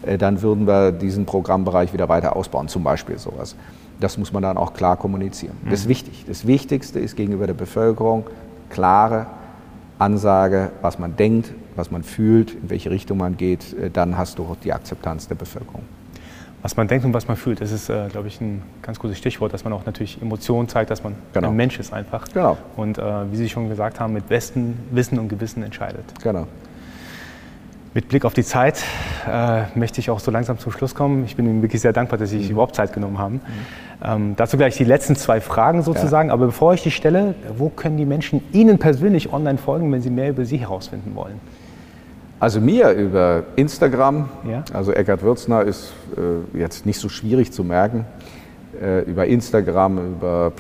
äh, 0.03 0.17
dann 0.17 0.41
würden 0.43 0.67
wir 0.67 0.93
diesen 0.93 1.27
Programmbereich 1.27 1.93
wieder 1.93 2.09
weiter 2.09 2.37
ausbauen, 2.37 2.69
zum 2.69 2.83
Beispiel 2.83 3.19
sowas. 3.19 3.57
Das 4.01 4.17
muss 4.17 4.33
man 4.33 4.43
dann 4.43 4.57
auch 4.57 4.75
klar 4.75 4.97
kommunizieren. 4.97 5.57
Das 5.69 5.81
ist 5.81 5.87
mhm. 5.87 5.91
wichtig. 5.91 6.25
Das 6.27 6.47
Wichtigste 6.47 7.01
ist 7.01 7.17
gegenüber 7.17 7.47
der 7.47 7.55
Bevölkerung 7.55 8.25
klare 8.71 9.27
Ansage, 9.99 10.71
was 10.83 10.99
man 10.99 11.17
denkt, 11.17 11.53
was 11.75 11.91
man 11.91 12.05
fühlt, 12.05 12.53
in 12.55 12.71
welche 12.71 12.91
Richtung 12.91 13.19
man 13.19 13.37
geht. 13.37 13.75
Äh, 13.75 13.91
dann 13.91 14.17
hast 14.17 14.39
du 14.39 14.45
auch 14.45 14.57
die 14.63 14.73
Akzeptanz 14.73 15.29
der 15.29 15.35
Bevölkerung 15.35 15.83
was 16.69 16.77
man 16.77 16.87
denkt 16.87 17.07
und 17.07 17.15
was 17.15 17.27
man 17.27 17.39
fühlt. 17.39 17.63
Das 17.63 17.73
ist, 17.73 17.89
äh, 17.89 18.09
glaube 18.11 18.29
ich, 18.29 18.43
ein 18.43 18.63
ganz 18.83 18.99
gutes 18.99 19.17
Stichwort, 19.17 19.55
dass 19.55 19.65
man 19.65 19.73
auch 19.73 19.87
natürlich 19.87 20.21
Emotionen 20.21 20.69
zeigt, 20.69 20.91
dass 20.91 21.03
man 21.03 21.15
genau. 21.33 21.49
ein 21.49 21.57
Mensch 21.57 21.79
ist 21.79 21.95
einfach. 21.95 22.29
Genau. 22.35 22.59
Und 22.77 22.99
äh, 22.99 23.03
wie 23.33 23.37
Sie 23.37 23.49
schon 23.49 23.71
gesagt 23.71 24.01
haben, 24.01 24.13
mit 24.13 24.29
bestem 24.29 24.77
Wissen 24.91 25.19
und 25.19 25.31
Gewissen 25.31 25.63
entscheidet. 25.63 26.05
Genau. 26.23 26.47
Mit 27.95 28.11
Blick 28.11 28.27
auf 28.27 28.35
die 28.35 28.45
Zeit 28.45 28.85
äh, 29.27 29.63
möchte 29.77 30.01
ich 30.01 30.11
auch 30.11 30.21
so 30.21 30.31
langsam 30.31 30.59
zum 30.59 30.71
Schluss 30.71 30.95
kommen. 30.95 31.25
Ich 31.25 31.37
bin 31.37 31.47
Ihnen 31.47 31.63
wirklich 31.63 31.81
sehr 31.81 31.95
dankbar, 31.95 32.19
dass 32.19 32.29
Sie 32.29 32.37
sich 32.37 32.49
mhm. 32.49 32.53
überhaupt 32.53 32.77
Zeit 32.77 32.93
genommen 32.93 33.17
haben. 33.17 33.37
Mhm. 33.37 33.41
Ähm, 34.05 34.35
dazu 34.37 34.59
gleich 34.59 34.77
die 34.77 34.85
letzten 34.85 35.17
zwei 35.17 35.41
Fragen 35.41 35.81
sozusagen. 35.81 36.29
Ja. 36.29 36.35
Aber 36.35 36.45
bevor 36.45 36.75
ich 36.75 36.83
die 36.83 36.91
stelle, 36.91 37.35
wo 37.57 37.71
können 37.71 37.97
die 37.97 38.05
Menschen 38.05 38.43
Ihnen 38.53 38.79
persönlich 38.79 39.33
online 39.33 39.57
folgen, 39.57 39.91
wenn 39.91 40.03
sie 40.03 40.11
mehr 40.11 40.29
über 40.29 40.45
Sie 40.45 40.59
herausfinden 40.59 41.15
wollen? 41.15 41.41
Also 42.41 42.61
mir 42.61 42.93
über 42.93 43.43
Instagram, 43.57 44.29
ja. 44.49 44.63
also 44.73 44.93
Eckhard 44.93 45.23
Würzner 45.23 45.65
ist 45.65 45.93
äh, 46.17 46.59
jetzt 46.59 46.87
nicht 46.87 47.01
so 47.01 47.09
schwierig 47.09 47.51
zu 47.51 47.65
merken. 47.65 48.05
Äh, 48.81 49.01
über 49.11 49.27
Instagram, 49.27 49.99
über 49.99 50.53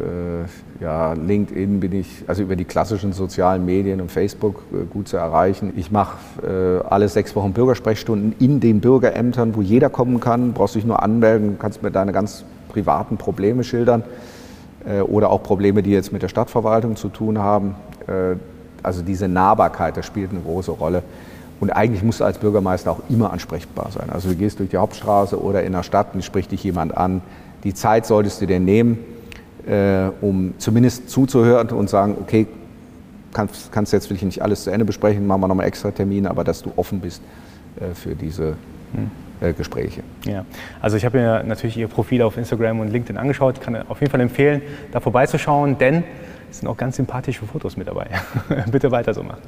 äh, 0.00 0.82
ja, 0.82 1.12
LinkedIn 1.12 1.78
bin 1.78 1.92
ich, 1.92 2.24
also 2.26 2.42
über 2.42 2.56
die 2.56 2.64
klassischen 2.64 3.12
sozialen 3.12 3.66
Medien 3.66 4.00
und 4.00 4.10
Facebook 4.10 4.62
äh, 4.72 4.86
gut 4.90 5.08
zu 5.08 5.18
erreichen. 5.18 5.74
Ich 5.76 5.90
mache 5.90 6.16
äh, 6.42 6.88
alle 6.88 7.06
sechs 7.08 7.36
Wochen 7.36 7.52
Bürgersprechstunden 7.52 8.34
in 8.38 8.58
den 8.60 8.80
Bürgerämtern, 8.80 9.54
wo 9.56 9.60
jeder 9.60 9.90
kommen 9.90 10.20
kann. 10.20 10.54
Brauchst 10.54 10.74
dich 10.74 10.86
nur 10.86 11.02
anmelden, 11.02 11.58
kannst 11.58 11.82
mir 11.82 11.90
deine 11.90 12.12
ganz 12.12 12.46
privaten 12.70 13.18
Probleme 13.18 13.62
schildern 13.62 14.04
äh, 14.86 15.00
oder 15.02 15.28
auch 15.28 15.42
Probleme, 15.42 15.82
die 15.82 15.90
jetzt 15.90 16.14
mit 16.14 16.22
der 16.22 16.28
Stadtverwaltung 16.28 16.96
zu 16.96 17.10
tun 17.10 17.38
haben 17.38 17.74
also 18.86 19.02
diese 19.02 19.28
Nahbarkeit, 19.28 19.96
das 19.96 20.06
spielt 20.06 20.30
eine 20.30 20.40
große 20.40 20.70
Rolle. 20.70 21.02
Und 21.58 21.70
eigentlich 21.70 22.02
musst 22.02 22.20
du 22.20 22.24
als 22.24 22.38
Bürgermeister 22.38 22.92
auch 22.92 23.00
immer 23.08 23.32
ansprechbar 23.32 23.90
sein. 23.90 24.10
Also 24.10 24.28
du 24.28 24.36
gehst 24.36 24.58
durch 24.60 24.70
die 24.70 24.76
Hauptstraße 24.76 25.42
oder 25.42 25.62
in 25.62 25.72
der 25.72 25.82
Stadt 25.82 26.14
und 26.14 26.24
spricht 26.24 26.52
dich 26.52 26.62
jemand 26.62 26.96
an. 26.96 27.22
Die 27.64 27.74
Zeit 27.74 28.06
solltest 28.06 28.40
du 28.40 28.46
dir 28.46 28.60
nehmen, 28.60 28.98
äh, 29.66 30.10
um 30.20 30.54
zumindest 30.58 31.10
zuzuhören 31.10 31.70
und 31.70 31.90
sagen, 31.90 32.16
okay, 32.20 32.46
kannst, 33.32 33.72
kannst 33.72 33.92
jetzt 33.92 34.08
wirklich 34.08 34.24
nicht 34.24 34.42
alles 34.42 34.64
zu 34.64 34.70
Ende 34.70 34.84
besprechen, 34.84 35.26
machen 35.26 35.40
wir 35.40 35.48
nochmal 35.48 35.66
extra 35.66 35.90
Termine, 35.90 36.30
aber 36.30 36.44
dass 36.44 36.62
du 36.62 36.72
offen 36.76 37.00
bist 37.00 37.22
äh, 37.80 37.94
für 37.94 38.14
diese 38.14 38.54
äh, 39.40 39.52
Gespräche. 39.52 40.02
Ja, 40.24 40.44
also 40.80 40.96
ich 40.96 41.04
habe 41.04 41.18
mir 41.18 41.42
natürlich 41.42 41.76
Ihr 41.76 41.88
Profil 41.88 42.22
auf 42.22 42.36
Instagram 42.36 42.80
und 42.80 42.92
LinkedIn 42.92 43.16
angeschaut. 43.16 43.60
Kann 43.60 43.76
auf 43.88 44.00
jeden 44.00 44.10
Fall 44.10 44.20
empfehlen, 44.20 44.62
da 44.92 45.00
vorbeizuschauen, 45.00 45.76
denn 45.78 46.04
es 46.50 46.58
sind 46.58 46.68
auch 46.68 46.76
ganz 46.76 46.96
sympathische 46.96 47.44
Fotos 47.44 47.76
mit 47.76 47.88
dabei. 47.88 48.08
Bitte 48.70 48.90
weiter 48.90 49.14
so 49.14 49.22
machen. 49.22 49.42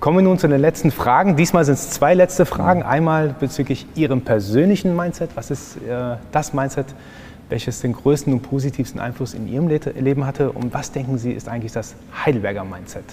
Kommen 0.00 0.18
wir 0.18 0.22
nun 0.22 0.38
zu 0.38 0.48
den 0.48 0.60
letzten 0.60 0.90
Fragen. 0.90 1.36
Diesmal 1.36 1.64
sind 1.64 1.74
es 1.74 1.90
zwei 1.90 2.14
letzte 2.14 2.44
Fragen. 2.44 2.82
Einmal 2.82 3.34
bezüglich 3.38 3.86
Ihrem 3.94 4.20
persönlichen 4.20 4.94
Mindset. 4.94 5.30
Was 5.34 5.50
ist 5.50 5.76
äh, 5.76 6.16
das 6.32 6.52
Mindset, 6.52 6.86
welches 7.48 7.80
den 7.80 7.92
größten 7.92 8.32
und 8.32 8.40
positivsten 8.42 9.00
Einfluss 9.00 9.34
in 9.34 9.48
Ihrem 9.48 9.68
Le 9.68 9.78
Leben 9.98 10.26
hatte? 10.26 10.52
Und 10.52 10.74
was 10.74 10.92
denken 10.92 11.16
Sie, 11.16 11.32
ist 11.32 11.48
eigentlich 11.48 11.72
das 11.72 11.94
Heidelberger 12.24 12.64
Mindset? 12.64 13.04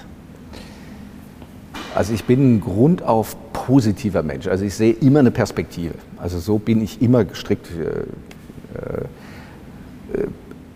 Also 1.95 2.13
ich 2.13 2.23
bin 2.25 2.55
ein 2.55 2.61
grundauf 2.61 3.35
positiver 3.53 4.23
Mensch. 4.23 4.47
Also 4.47 4.65
ich 4.65 4.75
sehe 4.75 4.93
immer 4.93 5.19
eine 5.19 5.31
Perspektive. 5.31 5.95
Also 6.17 6.39
so 6.39 6.57
bin 6.57 6.81
ich 6.81 7.01
immer 7.01 7.23
gestrickt. 7.25 7.69
Äh, 7.71 9.01
äh, 10.17 10.27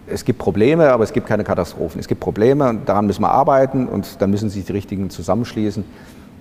es 0.08 0.26
gibt 0.26 0.40
Probleme, 0.40 0.92
aber 0.92 1.04
es 1.04 1.14
gibt 1.14 1.28
keine 1.28 1.44
Katastrophen. 1.44 2.00
Es 2.00 2.08
gibt 2.08 2.22
Probleme 2.22 2.70
und 2.70 2.88
daran 2.88 3.08
müssen 3.08 3.22
wir 3.22 3.32
arbeiten 3.32 3.88
und 3.88 4.22
dann 4.22 4.30
müssen 4.30 4.50
sich 4.50 4.66
die 4.66 4.72
Richtigen 4.72 5.10
zusammenschließen. 5.10 5.84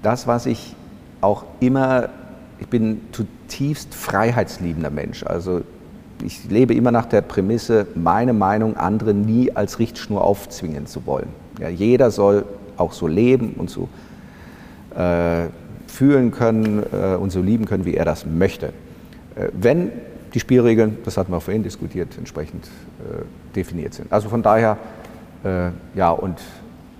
Das, 0.02 0.26
was 0.26 0.46
ich 0.46 0.76
auch 1.20 1.44
immer, 1.60 2.10
ich 2.60 2.68
bin 2.68 3.00
zutiefst 3.12 3.94
freiheitsliebender 3.94 4.90
Mensch. 4.90 5.24
Also 5.24 5.62
ich 6.22 6.48
lebe 6.50 6.74
immer 6.74 6.90
nach 6.90 7.06
der 7.06 7.22
Prämisse, 7.22 7.86
meine 7.94 8.32
Meinung 8.32 8.76
anderen 8.76 9.22
nie 9.22 9.50
als 9.52 9.78
Richtschnur 9.78 10.22
aufzwingen 10.22 10.86
zu 10.86 11.06
wollen. 11.06 11.28
Ja, 11.58 11.68
jeder 11.68 12.10
soll 12.10 12.44
auch 12.76 12.92
so 12.92 13.06
leben 13.06 13.54
und 13.56 13.70
so 13.70 13.88
äh, 14.96 15.46
fühlen 15.86 16.30
können 16.30 16.82
äh, 16.92 17.14
und 17.16 17.30
so 17.30 17.40
lieben 17.40 17.64
können, 17.64 17.84
wie 17.84 17.94
er 17.94 18.04
das 18.04 18.26
möchte. 18.26 18.68
Äh, 19.36 19.48
wenn 19.52 19.92
die 20.34 20.40
Spielregeln, 20.40 20.98
das 21.04 21.16
hatten 21.16 21.32
wir 21.32 21.40
vorhin 21.40 21.62
diskutiert, 21.62 22.18
entsprechend 22.18 22.66
äh, 22.66 23.22
definiert 23.54 23.94
sind. 23.94 24.12
Also 24.12 24.28
von 24.28 24.42
daher, 24.42 24.76
äh, 25.44 25.70
ja, 25.94 26.10
und 26.10 26.40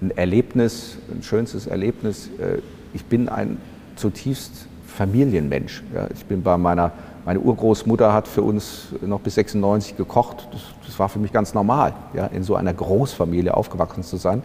ein 0.01 0.17
Erlebnis, 0.17 0.99
ein 1.13 1.23
schönstes 1.23 1.67
Erlebnis, 1.67 2.31
äh, 2.39 2.59
ich 2.93 3.05
bin 3.05 3.29
ein 3.29 3.59
zutiefst 3.97 4.67
Familienmensch. 4.87 5.83
Ja. 5.93 6.07
Ich 6.15 6.25
bin 6.27 6.43
bei 6.43 6.57
meiner, 6.57 6.93
meine 7.25 7.41
Urgroßmutter 7.41 8.13
hat 8.13 8.29
für 8.29 8.43
uns 8.43 8.89
noch 9.01 9.21
bis 9.21 9.35
96 9.35 9.97
gekocht. 9.97 10.49
Das, 10.53 10.61
das 10.87 10.99
war 11.01 11.09
für 11.09 11.19
mich 11.19 11.33
ganz 11.33 11.55
normal, 11.55 11.95
ja, 12.13 12.27
in 12.27 12.45
so 12.45 12.55
einer 12.55 12.73
Großfamilie 12.73 13.53
aufgewachsen 13.53 14.05
zu 14.05 14.17
sein. 14.17 14.45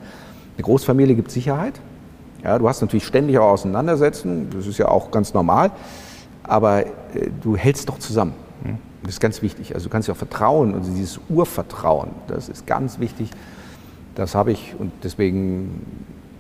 Eine 0.58 0.64
Großfamilie 0.64 1.16
gibt 1.16 1.30
Sicherheit. 1.30 1.80
Ja, 2.44 2.58
du 2.58 2.68
hast 2.68 2.82
natürlich 2.82 3.06
ständig 3.06 3.38
auch 3.38 3.52
Auseinandersetzen, 3.52 4.50
das 4.50 4.66
ist 4.66 4.80
ja 4.80 4.88
auch 4.88 5.12
ganz 5.12 5.34
normal, 5.34 5.72
aber 6.42 6.86
äh, 6.86 6.90
du 7.44 7.56
hältst 7.56 7.90
doch 7.90 8.00
zusammen. 8.00 8.34
Das 9.04 9.12
ist 9.12 9.20
ganz 9.20 9.42
wichtig. 9.42 9.74
Also 9.74 9.86
du 9.88 9.92
kannst 9.92 10.08
ja 10.08 10.14
auch 10.14 10.18
vertrauen 10.18 10.74
und 10.74 10.84
dieses 10.86 11.20
Urvertrauen, 11.30 12.10
das 12.28 12.50
ist 12.50 12.68
ganz 12.68 13.00
wichtig. 13.00 13.32
Das 14.16 14.36
habe 14.36 14.52
ich 14.52 14.76
und 14.78 14.92
deswegen 15.04 15.86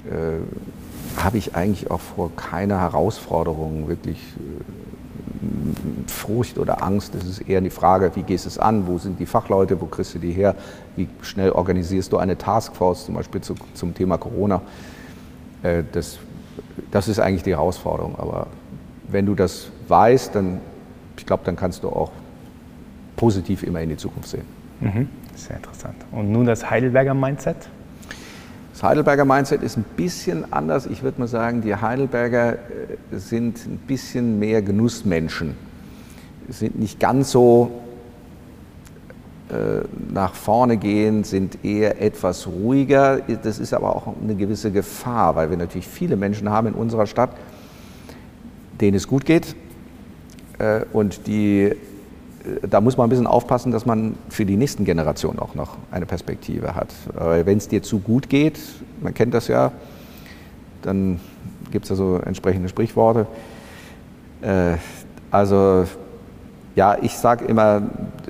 äh, 0.05 1.21
habe 1.21 1.37
ich 1.37 1.55
eigentlich 1.55 1.89
auch 1.91 2.01
vor 2.01 2.31
keiner 2.35 2.79
Herausforderung 2.79 3.87
wirklich 3.87 4.17
äh, 4.17 4.79
Furcht 6.07 6.57
oder 6.57 6.83
Angst. 6.83 7.15
Das 7.15 7.25
ist 7.25 7.39
eher 7.41 7.61
die 7.61 7.69
Frage, 7.69 8.11
wie 8.15 8.23
gehst 8.23 8.45
du 8.45 8.49
es 8.49 8.57
an, 8.57 8.87
wo 8.87 8.97
sind 8.97 9.19
die 9.19 9.25
Fachleute, 9.25 9.79
wo 9.79 9.85
kriegst 9.85 10.13
du 10.15 10.19
die 10.19 10.31
her, 10.31 10.55
wie 10.95 11.07
schnell 11.21 11.51
organisierst 11.51 12.11
du 12.11 12.17
eine 12.17 12.37
Taskforce, 12.37 13.05
zum 13.05 13.15
Beispiel 13.15 13.41
zu, 13.41 13.55
zum 13.73 13.93
Thema 13.93 14.17
Corona. 14.17 14.61
Äh, 15.63 15.83
das, 15.91 16.19
das 16.91 17.07
ist 17.07 17.19
eigentlich 17.19 17.43
die 17.43 17.51
Herausforderung. 17.51 18.15
Aber 18.17 18.47
wenn 19.07 19.25
du 19.25 19.35
das 19.35 19.69
weißt, 19.87 20.35
dann, 20.35 20.59
ich 21.19 21.25
glaube, 21.25 21.43
dann 21.45 21.55
kannst 21.55 21.83
du 21.83 21.89
auch 21.89 22.11
positiv 23.17 23.63
immer 23.63 23.81
in 23.81 23.89
die 23.89 23.97
Zukunft 23.97 24.29
sehen. 24.29 24.45
Mhm. 24.79 25.09
Sehr 25.35 25.57
interessant. 25.57 25.95
Und 26.11 26.31
nun 26.31 26.45
das 26.45 26.69
Heidelberger 26.69 27.13
Mindset? 27.13 27.57
Das 28.71 28.83
Heidelberger 28.83 29.25
Mindset 29.25 29.61
ist 29.61 29.77
ein 29.77 29.83
bisschen 29.97 30.53
anders. 30.53 30.85
Ich 30.85 31.03
würde 31.03 31.19
mal 31.19 31.27
sagen, 31.27 31.61
die 31.61 31.75
Heidelberger 31.75 32.53
äh, 32.53 32.57
sind 33.11 33.65
ein 33.65 33.77
bisschen 33.85 34.39
mehr 34.39 34.61
Genussmenschen. 34.61 35.55
Sind 36.47 36.79
nicht 36.79 36.99
ganz 36.99 37.31
so 37.31 37.69
äh, 39.49 39.81
nach 40.13 40.33
vorne 40.33 40.77
gehen, 40.77 41.25
sind 41.25 41.63
eher 41.65 42.01
etwas 42.01 42.47
ruhiger. 42.47 43.19
Das 43.43 43.59
ist 43.59 43.73
aber 43.73 43.95
auch 43.95 44.13
eine 44.21 44.35
gewisse 44.35 44.71
Gefahr, 44.71 45.35
weil 45.35 45.49
wir 45.49 45.57
natürlich 45.57 45.87
viele 45.87 46.15
Menschen 46.15 46.49
haben 46.49 46.67
in 46.67 46.73
unserer 46.73 47.05
Stadt, 47.05 47.31
denen 48.79 48.95
es 48.95 49.07
gut 49.07 49.25
geht 49.25 49.55
und 50.91 51.27
die 51.27 51.73
da 52.69 52.81
muss 52.81 52.97
man 52.97 53.07
ein 53.07 53.09
bisschen 53.09 53.27
aufpassen, 53.27 53.71
dass 53.71 53.85
man 53.85 54.15
für 54.29 54.45
die 54.45 54.55
nächsten 54.55 54.85
Generationen 54.85 55.39
auch 55.39 55.55
noch 55.55 55.77
eine 55.91 56.05
Perspektive 56.05 56.73
hat. 56.75 56.93
Wenn 57.13 57.57
es 57.57 57.67
dir 57.67 57.83
zu 57.83 57.99
gut 57.99 58.29
geht, 58.29 58.59
man 59.01 59.13
kennt 59.13 59.33
das 59.33 59.47
ja, 59.47 59.71
dann 60.81 61.19
gibt 61.71 61.85
es 61.85 61.89
ja 61.89 61.95
so 61.95 62.17
entsprechende 62.17 62.69
Sprichworte. 62.69 63.27
Äh, 64.41 64.77
also 65.31 65.85
ja, 66.75 66.97
ich 67.01 67.17
sage 67.17 67.45
immer, 67.45 67.81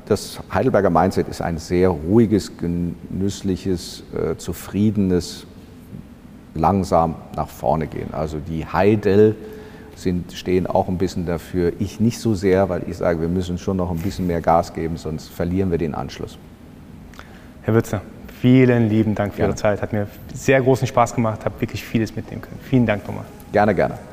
das 0.07 0.39
Heidelberger 0.51 0.89
Mindset 0.89 1.27
ist 1.27 1.41
ein 1.41 1.57
sehr 1.57 1.89
ruhiges, 1.89 2.57
genüssliches, 2.57 4.03
äh, 4.13 4.35
zufriedenes, 4.37 5.45
langsam 6.55 7.15
nach 7.35 7.47
vorne 7.47 7.87
gehen. 7.87 8.11
Also 8.11 8.39
die 8.39 8.65
Heidel 8.65 9.35
sind, 10.01 10.33
stehen 10.33 10.67
auch 10.67 10.87
ein 10.87 10.97
bisschen 10.97 11.25
dafür. 11.25 11.73
Ich 11.79 11.99
nicht 11.99 12.19
so 12.19 12.33
sehr, 12.35 12.69
weil 12.69 12.83
ich 12.87 12.97
sage, 12.97 13.21
wir 13.21 13.27
müssen 13.27 13.57
schon 13.57 13.77
noch 13.77 13.91
ein 13.91 13.97
bisschen 13.97 14.27
mehr 14.27 14.41
Gas 14.41 14.73
geben, 14.73 14.97
sonst 14.97 15.29
verlieren 15.29 15.71
wir 15.71 15.77
den 15.77 15.95
Anschluss. 15.95 16.37
Herr 17.63 17.73
Würzer, 17.73 18.01
vielen 18.41 18.89
lieben 18.89 19.15
Dank 19.15 19.33
für 19.33 19.37
gerne. 19.37 19.51
Ihre 19.51 19.57
Zeit. 19.57 19.81
Hat 19.81 19.93
mir 19.93 20.07
sehr 20.33 20.61
großen 20.61 20.87
Spaß 20.87 21.13
gemacht, 21.13 21.45
habe 21.45 21.59
wirklich 21.61 21.83
vieles 21.83 22.15
mitnehmen 22.15 22.41
können. 22.41 22.59
Vielen 22.63 22.85
Dank 22.85 23.05
nochmal. 23.07 23.25
Gerne, 23.51 23.75
gerne. 23.75 24.08